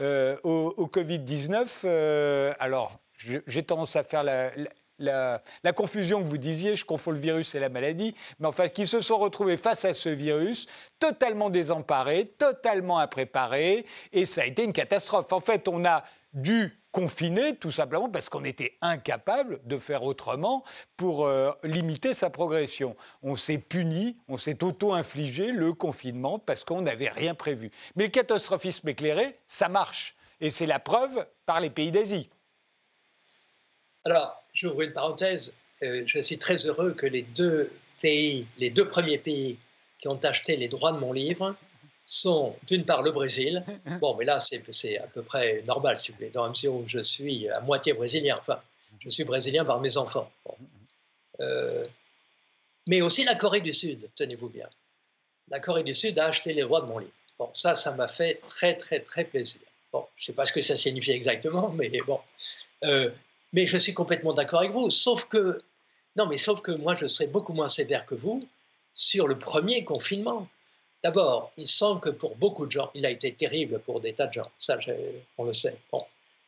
[0.01, 2.55] euh, au, Covid-19.
[2.59, 2.99] alors,
[3.47, 7.69] j'ai tendance à faire la, confusion que vous disiez, je confonds le virus et la
[7.69, 10.67] maladie, mais enfin, qui se sont retrouvés face à ce virus,
[10.99, 15.33] totalement désemparés, totalement impréparés, et ça a été une catastrophe.
[15.33, 20.65] En fait, on a dû confiné tout simplement parce qu'on était incapable de faire autrement
[20.97, 22.97] pour euh, limiter sa progression.
[23.23, 27.71] On s'est puni, on s'est auto-infligé le confinement parce qu'on n'avait rien prévu.
[27.97, 30.15] Mais le catastrophisme éclairé, ça marche.
[30.41, 32.31] Et c'est la preuve par les pays d'Asie.
[34.05, 35.55] Alors, j'ouvre une parenthèse.
[35.83, 37.71] Euh, je suis très heureux que les deux
[38.01, 39.59] pays, les deux premiers pays
[39.99, 41.55] qui ont acheté les droits de mon livre
[42.11, 43.65] sont d'une part le Brésil.
[44.01, 47.49] Bon, mais là, c'est à peu près normal, si vous voulez, dans où je suis
[47.49, 48.37] à moitié brésilien.
[48.39, 48.61] Enfin,
[48.99, 50.31] je suis brésilien par mes enfants.
[51.41, 51.87] Euh,
[52.89, 54.69] mais aussi la Corée du Sud, tenez-vous bien.
[55.49, 57.13] La Corée du Sud a acheté les droits de mon livre.
[57.39, 59.63] Bon, ça, ça m'a fait très, très, très plaisir.
[59.93, 62.21] Bon, je ne sais pas ce que ça signifie exactement, mais bon.
[62.83, 63.11] Euh,
[63.53, 64.91] mais je suis complètement d'accord avec vous.
[64.91, 65.63] Sauf que,
[66.17, 68.47] non, mais sauf que moi, je serais beaucoup moins sévère que vous
[68.95, 70.49] sur le premier confinement.
[71.03, 74.27] D'abord, il semble que pour beaucoup de gens, il a été terrible pour des tas
[74.27, 74.79] de gens, ça
[75.39, 75.79] on le sait.
[75.91, 76.05] Bon.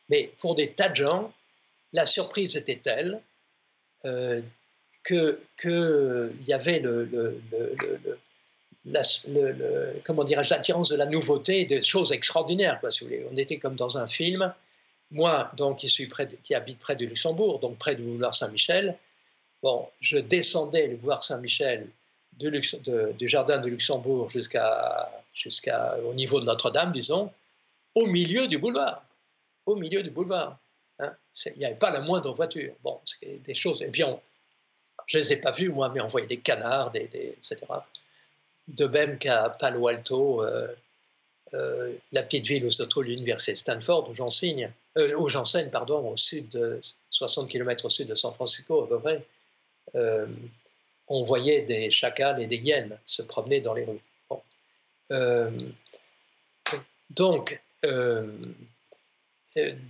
[0.09, 1.33] Mais pour des tas de gens,
[1.91, 3.19] la surprise était telle
[4.05, 4.41] euh,
[5.05, 7.41] qu'il que y avait le,
[10.03, 12.79] comment dirais-je, l'attirance de la nouveauté, des choses extraordinaires.
[13.31, 14.53] On était comme dans un film.
[15.11, 18.97] Moi, donc, qui, suis près qui habite près du Luxembourg, donc près du boulevard Saint-Michel,
[19.61, 21.87] bon, je descendais le boulevard Saint-Michel
[22.39, 27.31] du jardin de Luxembourg jusqu'à jusqu'au niveau de Notre-Dame, disons,
[27.95, 29.03] au milieu du boulevard.
[29.65, 30.57] Au milieu du boulevard.
[30.99, 31.13] Hein.
[31.45, 32.73] Il n'y avait pas la moindre voiture.
[32.83, 33.81] Bon, c'est des choses.
[33.81, 34.19] Et bien,
[35.07, 37.03] je ne les ai pas vues, moi, mais on voyait des canards, des,
[37.37, 37.57] etc.
[38.67, 40.67] De même qu'à Palo Alto, euh,
[41.53, 46.07] euh, la petite ville où se trouve l'université Stanford, où j'enseigne, euh, où j'enseigne, pardon,
[46.09, 46.79] au sud de
[47.09, 49.25] 60 km au sud de San Francisco, à peu près
[51.13, 54.01] on voyait des chacals et des hyènes se promener dans les rues.
[55.11, 55.51] Euh,
[57.11, 58.31] donc, euh,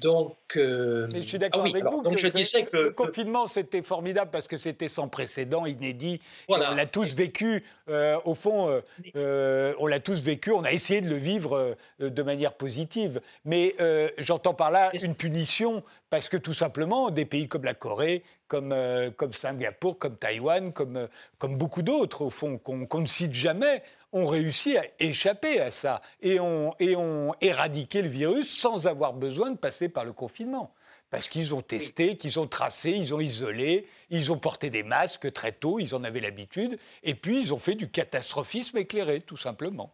[0.01, 2.01] donc, euh, je suis d'accord ah avec vous.
[2.01, 6.19] Donc je disais que, le confinement, c'était formidable parce que c'était sans précédent, inédit.
[6.47, 7.63] on l'a tous vécu.
[7.87, 8.81] au fond,
[9.15, 10.51] on l'a tous vécu.
[10.51, 13.21] On a essayé de le vivre de manière positive.
[13.45, 13.75] Mais
[14.17, 18.71] j'entends par là une punition parce que tout simplement, des pays comme la Corée, comme,
[18.71, 21.07] euh, comme Singapour, comme Taïwan, comme, euh,
[21.39, 23.81] comme beaucoup d'autres, au fond, qu'on ne cite jamais,
[24.13, 29.13] ont réussi à échapper à ça et ont, et ont éradiqué le virus sans avoir
[29.13, 30.73] besoin de passer par le confinement.
[31.09, 35.31] Parce qu'ils ont testé, qu'ils ont tracé, ils ont isolé, ils ont porté des masques
[35.31, 39.37] très tôt, ils en avaient l'habitude, et puis ils ont fait du catastrophisme éclairé, tout
[39.37, 39.93] simplement.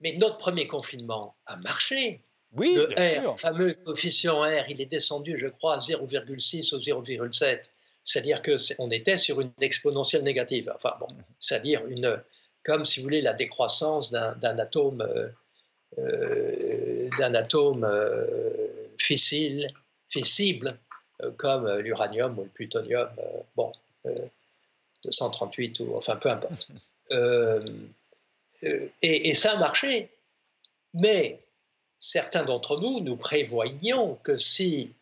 [0.00, 2.20] Mais notre premier confinement a marché.
[2.52, 7.70] Oui, le R, fameux coefficient R, il est descendu, je crois, à 0,6 ou 0,7.
[8.04, 10.70] C'est-à-dire qu'on était sur une exponentielle négative.
[10.76, 11.24] Enfin, bon, mhm.
[11.40, 12.22] c'est-à-dire une,
[12.64, 15.28] comme si vous voulez, la décroissance d'un atome, euh,
[15.98, 18.66] euh, d'un atome euh,
[18.98, 19.72] fissile,
[20.08, 20.78] fissible,
[21.36, 23.08] comme l'uranium ou le plutonium,
[23.54, 23.70] bon,
[25.04, 26.70] 238 ou enfin peu importe.
[28.62, 30.08] Et, et, ça a marché.
[30.94, 31.38] Mais
[31.98, 34.94] certains d'entre nous, nous prévoyions que si...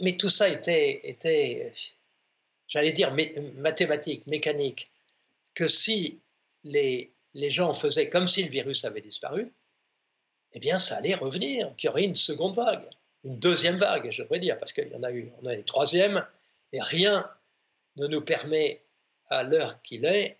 [0.00, 1.72] mais tout ça était, était
[2.68, 3.16] j'allais dire,
[3.56, 4.92] mathématique, mécanique,
[5.54, 6.20] que si
[6.66, 7.12] les,
[7.50, 9.52] gens faisaient comme si le virus avait disparu,
[10.52, 12.88] eh bien, ça allait revenir, qu'il y aurait une seconde vague,
[13.24, 15.64] une deuxième vague, je devrais dire, parce qu'il y en a eu, on a une
[15.64, 16.24] troisième,
[16.72, 17.28] et rien
[17.96, 18.82] ne nous permet,
[19.28, 20.38] à l'heure qu'il est,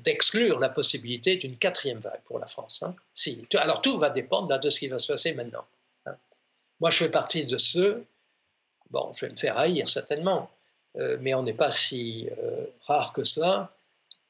[0.00, 2.82] d'exclure la possibilité d'une quatrième vague pour la France.
[2.82, 2.96] Hein.
[3.14, 3.46] Si.
[3.54, 5.64] Alors tout va dépendre de ce qui va se passer maintenant.
[6.06, 6.16] Hein.
[6.80, 8.04] Moi, je fais partie de ceux,
[8.90, 10.50] bon, je vais me faire haïr certainement,
[10.96, 13.70] mais on n'est pas si euh, rare que cela,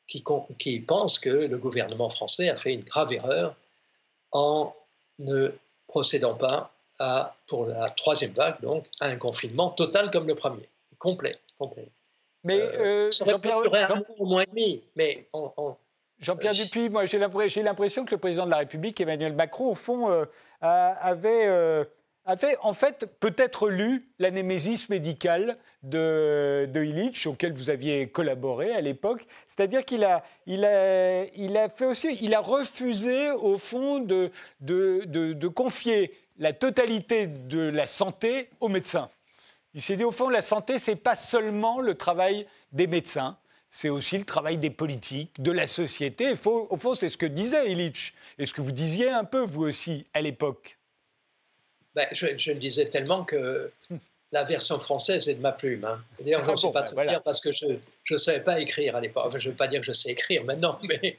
[0.06, 0.24] qui,
[0.58, 3.54] qui pensent que le gouvernement français a fait une grave erreur
[4.32, 4.74] en
[5.18, 5.52] ne
[5.86, 10.68] procédant pas à, pour la troisième vague, donc, à un confinement total comme le premier,
[10.98, 11.88] complet, complet.
[12.44, 13.60] Mais euh, euh Jean-Pierre
[14.96, 15.26] mais
[16.20, 17.18] Jean-Pierre euh, Dupuis, moi j'ai
[17.62, 20.24] l'impression que le président de la République, Emmanuel Macron, au fond, euh,
[20.60, 21.86] avait,
[22.24, 28.72] avait, en fait peut-être lu la némésis médicale de, de Illich, auquel vous aviez collaboré
[28.72, 29.26] à l'époque.
[29.48, 34.30] C'est-à-dire qu'il a, il a, il a fait aussi, il a refusé au fond de,
[34.60, 39.08] de, de, confier la totalité de la santé aux médecins.
[39.74, 43.38] Il s'est dit, au fond, la santé, c'est pas seulement le travail des médecins,
[43.70, 46.32] c'est aussi le travail des politiques, de la société.
[46.32, 49.62] au fond, c'est ce que disait Illich, et ce que vous disiez un peu, vous
[49.62, 50.79] aussi, à l'époque.
[51.94, 53.72] Ben, je, le disais tellement que
[54.32, 55.84] la version française est de ma plume.
[55.84, 56.02] Hein.
[56.20, 57.66] D'ailleurs, je ne suis pas ben très fier parce que je
[58.10, 59.32] ne savais pas écrire à l'époque.
[59.36, 61.18] je ne veux pas dire que je sais écrire maintenant, mais.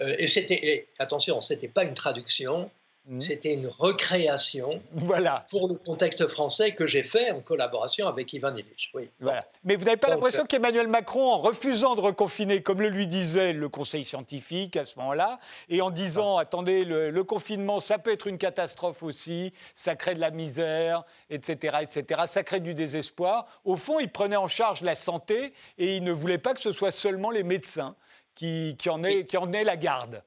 [0.00, 0.88] Euh, et c'était.
[0.98, 2.70] Attention, ce n'était pas une traduction,
[3.06, 3.20] Mmh.
[3.22, 5.46] C'était une recréation voilà.
[5.50, 8.90] pour le contexte français que j'ai fait en collaboration avec Ivan Illich.
[8.92, 9.08] Oui.
[9.20, 9.46] Voilà.
[9.64, 13.54] Mais vous n'avez pas l'impression qu'Emmanuel Macron, en refusant de reconfiner, comme le lui disait
[13.54, 15.40] le Conseil scientifique à ce moment-là,
[15.70, 16.42] et en disant ah.
[16.42, 21.78] attendez, le, confinement, ça peut être une catastrophe aussi, ça crée de la misère, etc.,
[21.80, 23.46] etc., ça crée du désespoir.
[23.64, 26.72] Au fond, il prenait en charge la santé et il ne voulait pas que ce
[26.72, 27.96] soit seulement les médecins
[28.34, 30.22] qui, qui en, aient, qui en aient la garde.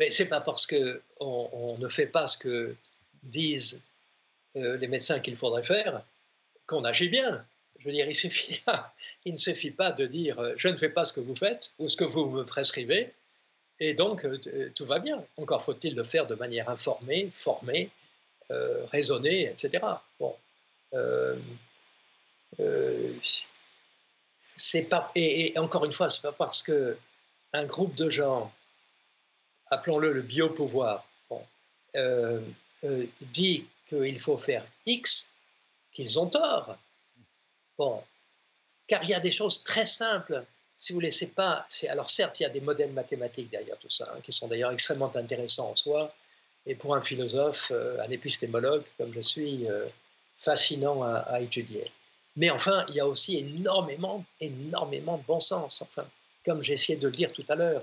[0.00, 2.74] Mais ce n'est pas parce qu'on on ne fait pas ce que
[3.22, 3.82] disent
[4.56, 6.02] euh, les médecins qu'il faudrait faire
[6.66, 7.44] qu'on agit bien.
[7.78, 8.62] Je veux dire, il, suffit,
[9.26, 11.74] il ne suffit pas de dire euh, je ne fais pas ce que vous faites
[11.78, 13.12] ou ce que vous me prescrivez,
[13.78, 15.22] et donc euh, tout va bien.
[15.36, 17.90] Encore faut-il le faire de manière informée, formée,
[18.90, 19.84] raisonnée, etc.
[20.18, 20.34] Bon.
[24.40, 26.96] c'est pas, et, encore une fois, c'est pas parce que
[27.52, 28.50] un groupe de gens
[29.70, 31.42] appelons-le le biopouvoir, bon,
[31.96, 32.40] euh,
[32.84, 35.28] euh, dit qu'il faut faire X,
[35.92, 36.76] qu'ils ont tort.
[37.78, 38.02] Bon,
[38.86, 40.44] car il y a des choses très simples.
[40.76, 43.90] Si vous ne laissez pas, alors certes, il y a des modèles mathématiques derrière tout
[43.90, 46.14] ça, hein, qui sont d'ailleurs extrêmement intéressants en soi,
[46.66, 49.66] et pour un philosophe, euh, un épistémologue comme je suis,
[50.36, 51.92] fascinant à, étudier.
[52.34, 55.82] Mais enfin, il y a aussi énormément, énormément de bon sens.
[55.82, 56.06] Enfin,
[56.46, 57.82] comme j'ai essayé de le dire tout à l'heure,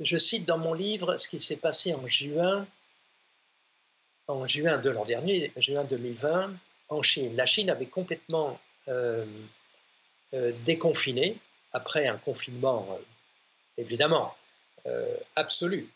[0.00, 2.66] je cite dans mon livre ce qui s'est passé en juin,
[4.28, 6.54] en juin de l'an dernier, juin 2020,
[6.88, 7.34] en Chine.
[7.36, 9.26] La Chine avait complètement euh,
[10.34, 11.38] euh, déconfiné
[11.72, 13.02] après un confinement euh,
[13.76, 14.34] évidemment
[15.36, 15.86] absolu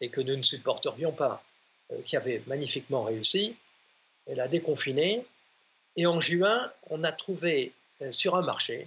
[0.00, 1.42] et que nous ne supporterions pas,
[2.04, 3.56] qui avait magnifiquement réussi.
[4.26, 5.26] Elle a déconfiné
[5.96, 7.72] et en juin, on a trouvé
[8.12, 8.86] sur un marché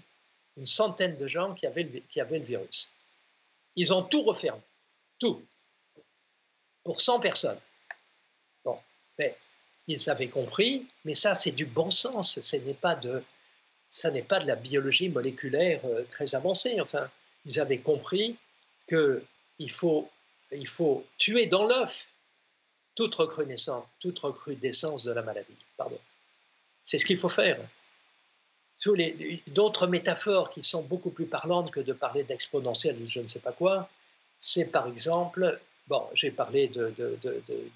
[0.56, 2.94] une centaine de gens qui avaient qui avaient le virus.
[3.76, 4.62] Ils ont tout refermé,
[5.20, 5.46] tout,
[6.84, 7.60] pour 100 personnes.
[8.66, 8.78] Bon,
[9.18, 9.38] mais
[9.88, 13.24] ils avaient compris, mais ça c'est du bon sens, ce n'est pas de,
[13.88, 16.80] ça n'est pas de la biologie moléculaire euh, très avancée.
[16.82, 17.10] Enfin,
[17.46, 18.38] ils avaient compris
[18.88, 19.24] que
[19.60, 20.10] il faut,
[20.52, 22.12] il faut tuer dans l'œuf
[22.96, 25.56] toute recrudescence, toute recrudescence de la maladie.
[25.78, 26.00] Pardon.
[26.84, 27.60] C'est ce qu'il faut faire
[29.48, 33.40] d'autres métaphores qui sont beaucoup plus parlantes que de parler d'exponentielle ou je ne sais
[33.40, 33.90] pas quoi,
[34.40, 36.72] c'est par exemple, bon, j'ai parlé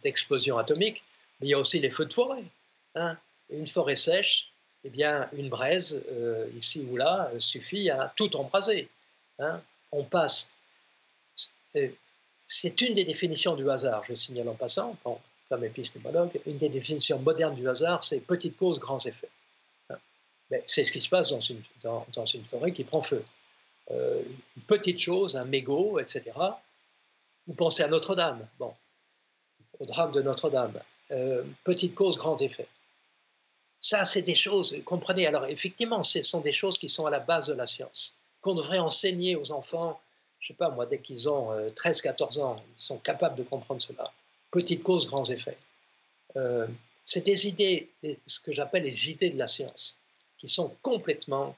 [0.04, 1.04] d'explosion de, atomique,
[1.40, 2.44] mais il y a aussi les feux de forêt.
[2.96, 3.18] Hein.
[3.52, 4.52] Une forêt sèche,
[4.84, 8.90] eh bien, une braise, euh, ici ou là, suffit à tout embraser.
[9.38, 9.62] Hein.
[9.92, 10.52] On passe.
[12.48, 14.98] C'est une des définitions du hasard, je signale en passant,
[15.50, 19.30] comme épistémologue, une des définitions modernes du hasard, c'est petite cause, grands effets
[20.68, 23.24] c'est ce qui se passe dans une, forêt qui prend feu.
[23.92, 24.24] Euh,
[24.56, 26.24] une petite chose, un mégot, etc.
[27.48, 28.74] Vous pensez à Notre-Dame, bon,
[29.80, 30.80] au drame de Notre-Dame.
[31.12, 32.68] Euh, petite cause, grand effet.
[33.80, 37.20] Ça, c'est des choses, comprenez, alors effectivement, ce sont des choses qui sont à la
[37.20, 40.02] base de la science, qu'on devrait enseigner aux enfants,
[40.40, 43.44] je ne sais pas moi, dès qu'ils ont 13-14 euh, ans, ils sont capables de
[43.44, 44.12] comprendre cela.
[44.50, 45.58] Petite cause, grands effets.
[47.04, 47.92] c'est des idées,
[48.26, 50.00] ce que j'appelle les idées de la science
[50.38, 51.56] qui sont complètement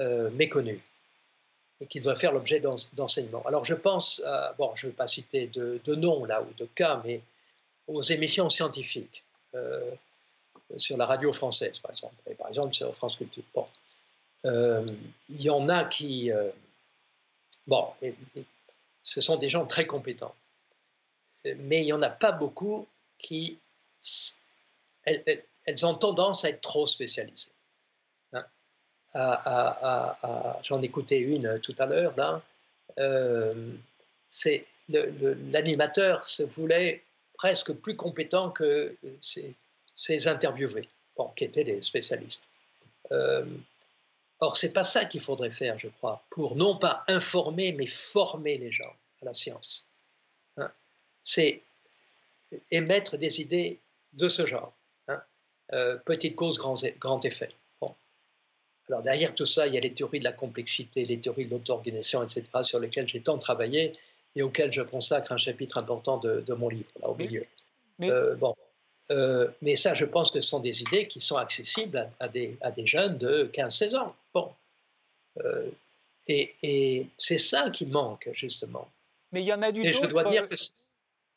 [0.00, 0.80] euh, méconnus
[1.80, 3.44] et qui doivent faire l'objet d'enseignements.
[3.46, 4.22] Alors je pense,
[4.56, 7.20] bon, je ne vais pas citer de, noms là ou de cas, mais
[7.86, 9.22] aux émissions scientifiques
[9.54, 9.90] euh,
[10.78, 13.42] sur la radio française, par exemple, et par exemple sur France Culture.
[13.54, 13.66] Bon,
[14.46, 14.86] euh,
[15.28, 16.30] il y en a qui,
[17.66, 17.88] bon,
[19.02, 20.34] ce sont des gens très compétents,
[21.44, 22.88] mais il n'y en a pas beaucoup
[23.18, 23.58] qui,
[25.04, 27.50] elles ont tendance à être trop spécialisées
[30.62, 32.14] j'en écoutais une tout à l'heure
[32.98, 33.72] euh,
[34.88, 37.02] l'animateur se voulait
[37.34, 40.88] presque plus compétent que ses, interviewés,
[41.36, 42.44] qui étaient des spécialistes.
[43.12, 43.44] Euh,
[44.40, 48.58] or, c'est pas ça qu'il faudrait faire, je crois, pour non pas informer, mais former
[48.58, 49.88] les gens à la science.
[50.56, 50.70] Hein.
[51.22, 51.62] C'est
[52.70, 53.80] émettre des idées
[54.12, 54.74] de ce genre.
[55.08, 55.22] Hein.
[55.72, 57.50] Euh, petite cause, grand effet.
[58.88, 61.50] Alors derrière tout ça, il y a les théories de la complexité, les théories de
[61.50, 63.92] l'auto-organisation, etc., sur lesquelles j'ai tant travaillé
[64.36, 67.44] et auxquelles je consacre un chapitre important de, mon livre, là au milieu.
[67.98, 68.10] Mais...
[68.10, 68.54] Euh, bon.
[69.12, 72.56] Euh, mais ça, je pense que ce sont des idées qui sont accessibles à, des,
[72.60, 74.16] à des, jeunes de 15-16 ans.
[74.34, 74.52] Bon.
[75.44, 75.70] Euh,
[76.26, 78.88] et, et c'est ça qui manque, justement.
[79.30, 80.56] Mais il y en a du Et je dois dire que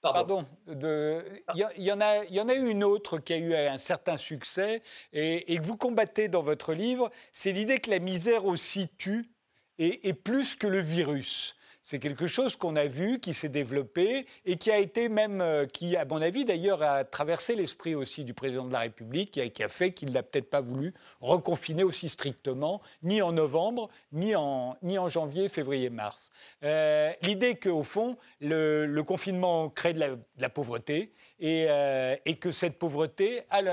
[0.02, 0.46] Pardon.
[0.68, 1.24] Il
[1.56, 4.82] y, en a, y en a eu une autre qui a eu un certain succès
[5.12, 9.30] et, que vous combattez dans votre livre, c'est l'idée que la misère aussi tue
[9.78, 11.56] et, plus que le virus.
[11.90, 15.66] C'est quelque chose qu'on a vu, qui s'est développé et qui a été même, euh,
[15.66, 19.50] qui, à mon avis d'ailleurs, a traversé l'esprit aussi du président de la République et
[19.50, 24.36] qui a fait qu'il n'a peut-être pas voulu reconfiner aussi strictement, ni en novembre, ni
[24.36, 24.78] en,
[25.10, 26.30] janvier, février, mars.
[26.64, 32.78] Euh, l'idée qu'au fond, le, confinement crée de la, pauvreté et, euh, et, que cette
[32.78, 33.64] pauvreté, à,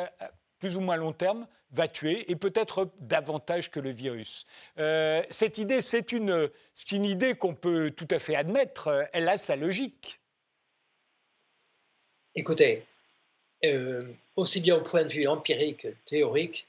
[0.66, 4.46] plus ou moins long terme, va tuer, et peut-être davantage que le virus.
[4.78, 6.50] Euh, cette idée, c'est une,
[6.90, 10.18] idée qu'on peut tout à fait admettre, elle a sa logique.
[12.34, 12.84] Écoutez,
[13.64, 14.02] euh,
[14.34, 16.66] aussi bien au point de vue empirique que théorique,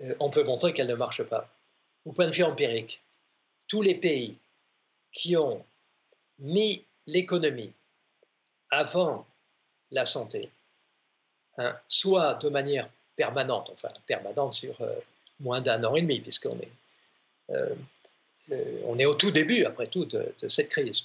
[0.00, 1.50] euh, on peut montrer qu'elle ne marche pas.
[2.06, 3.02] Au point de vue empirique,
[3.68, 4.38] tous les pays
[5.12, 5.62] qui ont
[6.38, 7.72] mis l'économie
[8.70, 9.26] avant
[9.90, 10.50] la santé,
[11.58, 14.94] hein, soit de manière permanente, enfin permanente sur euh,
[15.40, 16.72] moins d'un an et demi, puisqu'on est,
[17.50, 17.74] euh,
[18.52, 21.04] euh, on est au tout début, après tout, de, cette crise.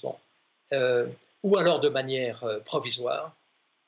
[1.42, 3.34] Ou alors de manière provisoire,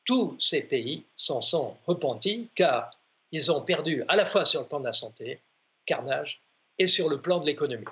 [0.04, 2.90] tous ces pays s'en sont repentis car
[3.30, 5.40] ils ont perdu à la fois sur le plan de la santé,
[5.86, 6.40] carnage,
[6.78, 7.86] et sur le plan de l'économie.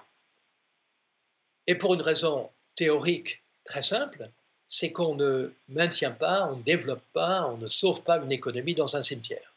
[1.68, 4.28] Et pour une raison théorique très simple,
[4.72, 8.74] c'est qu'on ne maintient pas, on ne développe pas, on ne sauve pas une économie
[8.74, 9.52] dans un cimetière.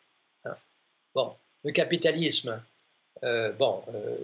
[1.14, 2.62] Bon, le capitalisme,
[3.24, 4.18] euh, bon, euh,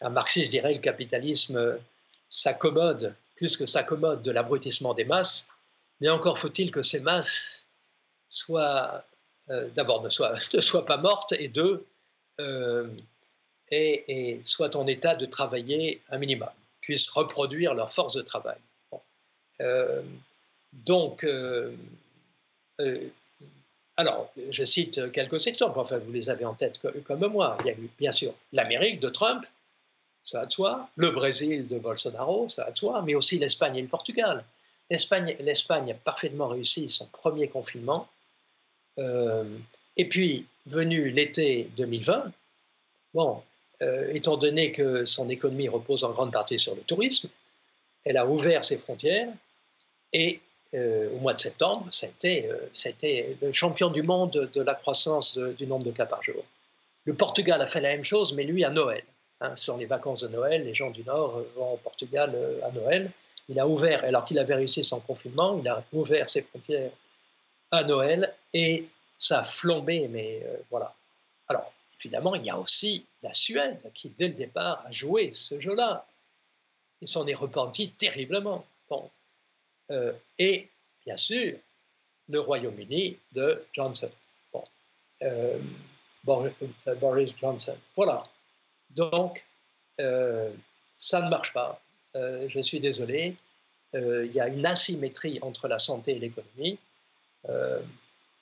[0.00, 1.76] un marxiste dirait le capitalisme euh,
[2.28, 5.48] s'accommode, plus que s'accommode de l'abrutissement des masses,
[6.00, 7.64] mais encore faut-il que ces masses
[8.28, 9.04] soient,
[9.74, 11.84] d'abord, ne soient, ne soient, pas mortes, et deux,
[13.72, 16.48] et, soient en état de travailler un minimum,
[16.80, 18.58] puissent reproduire leur force de travail.
[20.72, 21.26] Donc,
[23.96, 27.58] alors, je cite quelques exemples, enfin vous les avez en tête comme moi.
[27.60, 29.44] Il y a eu bien sûr l'Amérique de Trump,
[30.22, 33.76] ça va de soi, le Brésil de Bolsonaro, ça va de soi, mais aussi l'Espagne
[33.76, 34.44] et le Portugal.
[34.90, 38.08] L'Espagne a parfaitement réussi son premier confinement.
[38.98, 39.44] Euh,
[39.96, 42.32] et puis, venu l'été 2020,
[43.14, 43.42] bon,
[43.82, 47.28] euh, étant donné que son économie repose en grande partie sur le tourisme,
[48.04, 49.28] elle a ouvert ses frontières
[50.12, 50.40] et
[50.74, 54.74] euh, au mois de septembre, ça a, été, euh, le champion du monde de la
[54.74, 56.44] croissance du nombre de cas par jour.
[57.04, 59.02] Le Portugal a fait la même chose, mais lui à Noël.
[59.40, 62.70] Hein, sur les vacances de Noël, les gens du Nord euh, vont au Portugal à
[62.70, 63.10] Noël.
[63.48, 66.92] Il a ouvert, alors qu'il avait réussi son confinement, il a ouvert ses frontières
[67.72, 68.86] à Noël et
[69.18, 70.94] ça a flambé, mais voilà.
[71.48, 75.60] Alors, évidemment, il y a aussi la Suède qui, dès le départ, a joué ce
[75.60, 76.06] jeu-là.
[77.00, 78.64] Il s'en est repenti terriblement.
[78.88, 79.10] Bon,
[79.90, 80.68] euh, et
[81.04, 81.56] bien sûr
[82.28, 84.10] le Royaume-Uni de Johnson.
[85.22, 85.58] Euh,
[86.28, 87.76] euh, Boris Johnson.
[87.96, 88.22] Voilà.
[88.90, 89.44] Donc,
[89.98, 91.80] ça ne marche pas.
[92.14, 93.36] je suis désolé.
[93.92, 96.78] Il y a une asymétrie entre la santé et l'économie.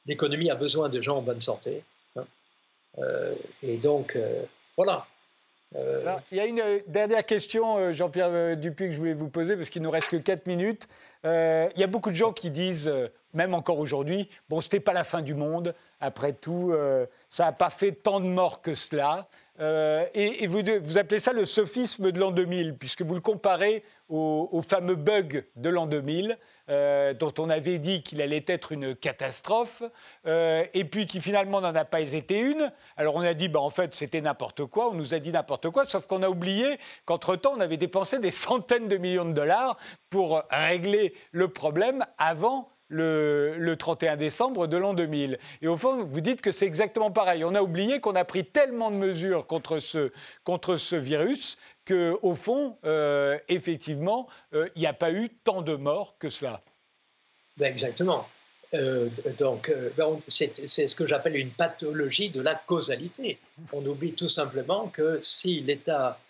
[0.06, 1.82] l'économie a besoin de gens en bonne santé.
[2.16, 2.26] Hein.
[3.62, 4.16] et donc,
[4.76, 5.06] voilà.
[5.74, 9.82] Il y a une dernière question, Jean-Pierre Dupuy, que je voulais vous poser, parce qu'il
[9.82, 10.88] nous reste que 4 minutes.
[11.24, 14.80] Euh, il y a beaucoup de gens qui disent, euh, même encore aujourd'hui, bon, c'était
[14.80, 15.74] pas la fin du monde.
[16.00, 19.28] Après tout, euh, ça n'a pas fait tant de morts que cela.
[20.14, 24.62] et, vous, vous, appelez ça le sophisme de l'an 2000, puisque vous le comparez au,
[24.66, 26.36] fameux bug de l'an 2000,
[26.68, 29.82] dont on avait dit qu'il allait être une catastrophe,
[30.26, 32.72] et puis qui finalement n'en a pas été une.
[32.96, 35.70] Alors on a dit, bah, en fait, c'était n'importe quoi, on nous a dit n'importe
[35.70, 39.76] quoi, sauf qu'on a oublié qu'entre-temps, on avait dépensé des centaines de millions de dollars
[40.10, 45.38] pour régler le problème avant le, 31 décembre de l'an 2000.
[45.62, 47.44] Et au fond, vous dites que c'est exactement pareil.
[47.44, 50.12] On a oublié qu'on a pris tellement de mesures contre ce,
[50.44, 55.74] contre ce virus qu'au fond, euh, effectivement, euh, il n'y a pas eu tant de
[55.74, 56.60] morts que cela.
[57.56, 58.28] Ben exactement.
[58.74, 59.08] Euh,
[59.38, 63.38] donc, ben, c'est ce que j'appelle une pathologie de la causalité.
[63.72, 66.20] On oublie tout simplement que si l'état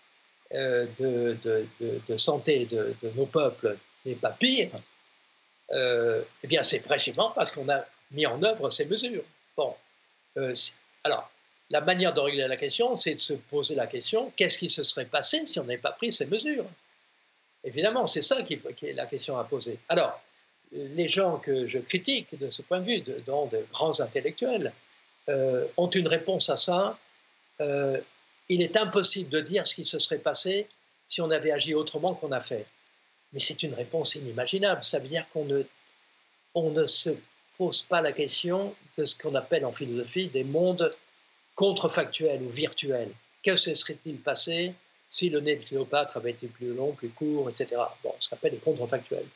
[0.52, 4.70] de, de, santé de, nos peuples n'est pas pire,
[5.72, 9.24] euh, eh bien c'est précisément parce qu'on a mis en œuvre ces mesures.
[9.56, 9.74] Bon,
[10.36, 10.54] euh,
[11.04, 11.30] alors
[11.70, 14.82] la manière de régler la question, c'est de se poser la question qu'est-ce qui se
[14.82, 16.64] serait passé si on n'avait pas pris ces mesures?
[17.64, 19.78] Évidemment, c'est ça qui, est la question à poser.
[19.88, 20.18] Alors,
[20.72, 24.72] les gens que je critique de ce point de vue, dont de grands intellectuels,
[25.28, 26.98] euh, ont une réponse à ça.
[28.48, 30.68] il est impossible de dire ce qui se serait passé
[31.06, 32.64] si on avait agi autrement qu'on a fait.
[33.33, 34.85] Mais c'est une réponse inimaginable.
[34.85, 37.11] Ça veut dire qu'on ne, se
[37.57, 40.95] pose pas la question de ce qu'on appelle en philosophie des mondes
[41.55, 43.12] contrefactuels ou virtuels.
[43.43, 44.74] Que se serait-il passé
[45.09, 47.81] si le nez de Cléopâtre avait été plus long, plus court, etc.
[48.03, 49.26] Bon, ce qu'on appelle les contrefactuels.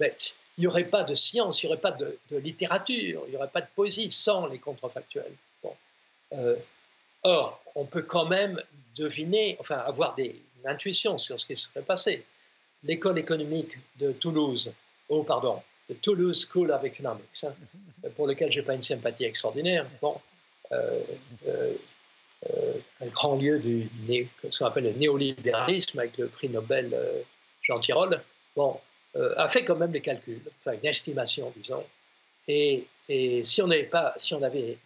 [0.00, 0.12] Il
[0.58, 3.60] n'y aurait pas de science, il n'y aurait pas de, littérature, il n'y aurait pas
[3.60, 5.34] de poésie sans les contrefactuels.
[6.32, 6.56] Euh,
[7.22, 8.60] or, on peut quand même
[8.96, 12.24] deviner, enfin avoir des, une intuition sur ce qui serait passé.
[12.82, 14.72] L'école économique de Toulouse,
[15.08, 17.54] oh pardon, de Toulouse School of Economics, hein,
[18.16, 20.20] pour lequel je n'ai pas une sympathie extraordinaire, bon,
[20.72, 21.00] euh,
[21.46, 21.74] euh,
[23.00, 23.88] un grand lieu du
[24.50, 26.96] ce qu'on appelle le néolibéralisme avec le prix Nobel
[27.62, 28.22] Jean Tirole,
[28.54, 28.78] bon,
[29.16, 31.84] euh, a fait quand même les calculs, enfin une estimation, disons.
[32.48, 32.86] Et,
[33.42, 34.78] si on n'avait pas, si on avait,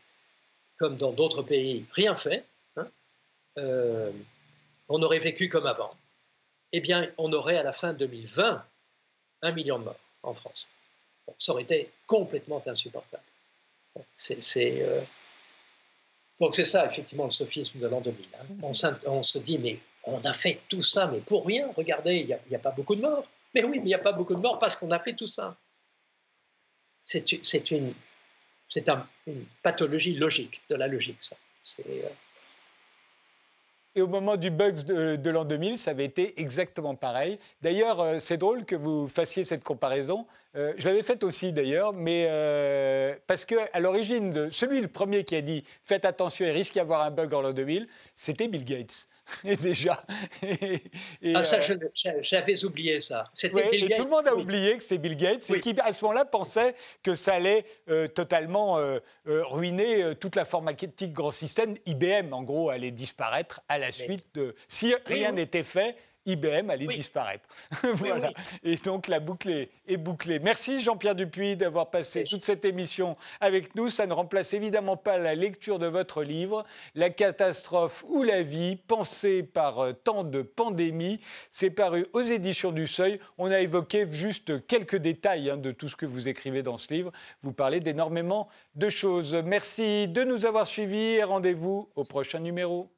[0.78, 2.45] comme dans d'autres pays, rien fait,
[2.76, 2.86] hein,
[3.59, 4.12] euh,
[4.88, 5.95] on aurait vécu comme avant.
[6.73, 8.64] Eh bien, on aurait à la fin 2020
[9.43, 10.71] un million de morts en France.
[11.39, 13.23] ça aurait été complètement insupportable.
[14.16, 15.03] c'est, euh,
[16.39, 18.27] donc c'est ça, effectivement, le sophisme de l'an 2000.
[18.35, 18.45] Hein.
[18.62, 22.57] On, se dit, mais on a fait tout ça, mais pour rien, regardez, il n'y
[22.57, 23.27] a, pas beaucoup de morts.
[23.55, 25.27] Mais oui, mais il n'y a pas beaucoup de morts parce qu'on a fait tout
[25.27, 25.57] ça.
[27.05, 27.95] C'est une,
[29.27, 31.37] une pathologie logique, de la logique, ça.
[31.87, 32.09] Euh,
[33.95, 37.38] et au moment du bug de, l'an 2000, ça avait été exactement pareil.
[37.61, 40.26] D'ailleurs, euh, c'est drôle que vous fassiez cette comparaison.
[40.57, 42.26] Euh, je l'avais faite aussi d'ailleurs, mais
[43.26, 46.80] parce que à l'origine, celui le premier qui a dit faites attention, il risque d'y
[46.80, 49.09] avoir un bug en l'an 2000, c'était Bill Gates.
[49.45, 50.03] et déjà.
[51.35, 53.31] ah, ça, euh, j'avais oublié ça.
[53.35, 56.24] C'était tout le monde a oublié que c'était Bill Gates et qui, à ce moment-là,
[56.24, 61.76] pensait que ça allait euh, totalement euh, ruiner toute la informatique grand système.
[61.87, 64.55] IBM, en gros, allait disparaître à la suite de.
[64.68, 65.97] Si rien n'était fait,
[66.27, 67.49] IBM allait disparaître.
[67.95, 68.31] voilà.
[68.62, 70.39] Et donc la boucle est, bouclée.
[70.39, 73.89] Merci Jean-Pierre Dupuis d'avoir passé toute cette émission avec nous.
[73.89, 76.64] Ça ne remplace évidemment pas la lecture de votre livre,
[76.95, 81.21] La catastrophe ou la vie, pensée par euh, tant de pandémies.
[81.51, 83.18] C'est paru aux éditions du Seuil.
[83.39, 86.93] On a évoqué juste quelques détails hein, de tout ce que vous écrivez dans ce
[86.93, 87.12] livre.
[87.43, 89.35] Vous parlez d'énormément de choses.
[89.35, 92.91] Merci de nous avoir suivis et rendez-vous au prochain numéro.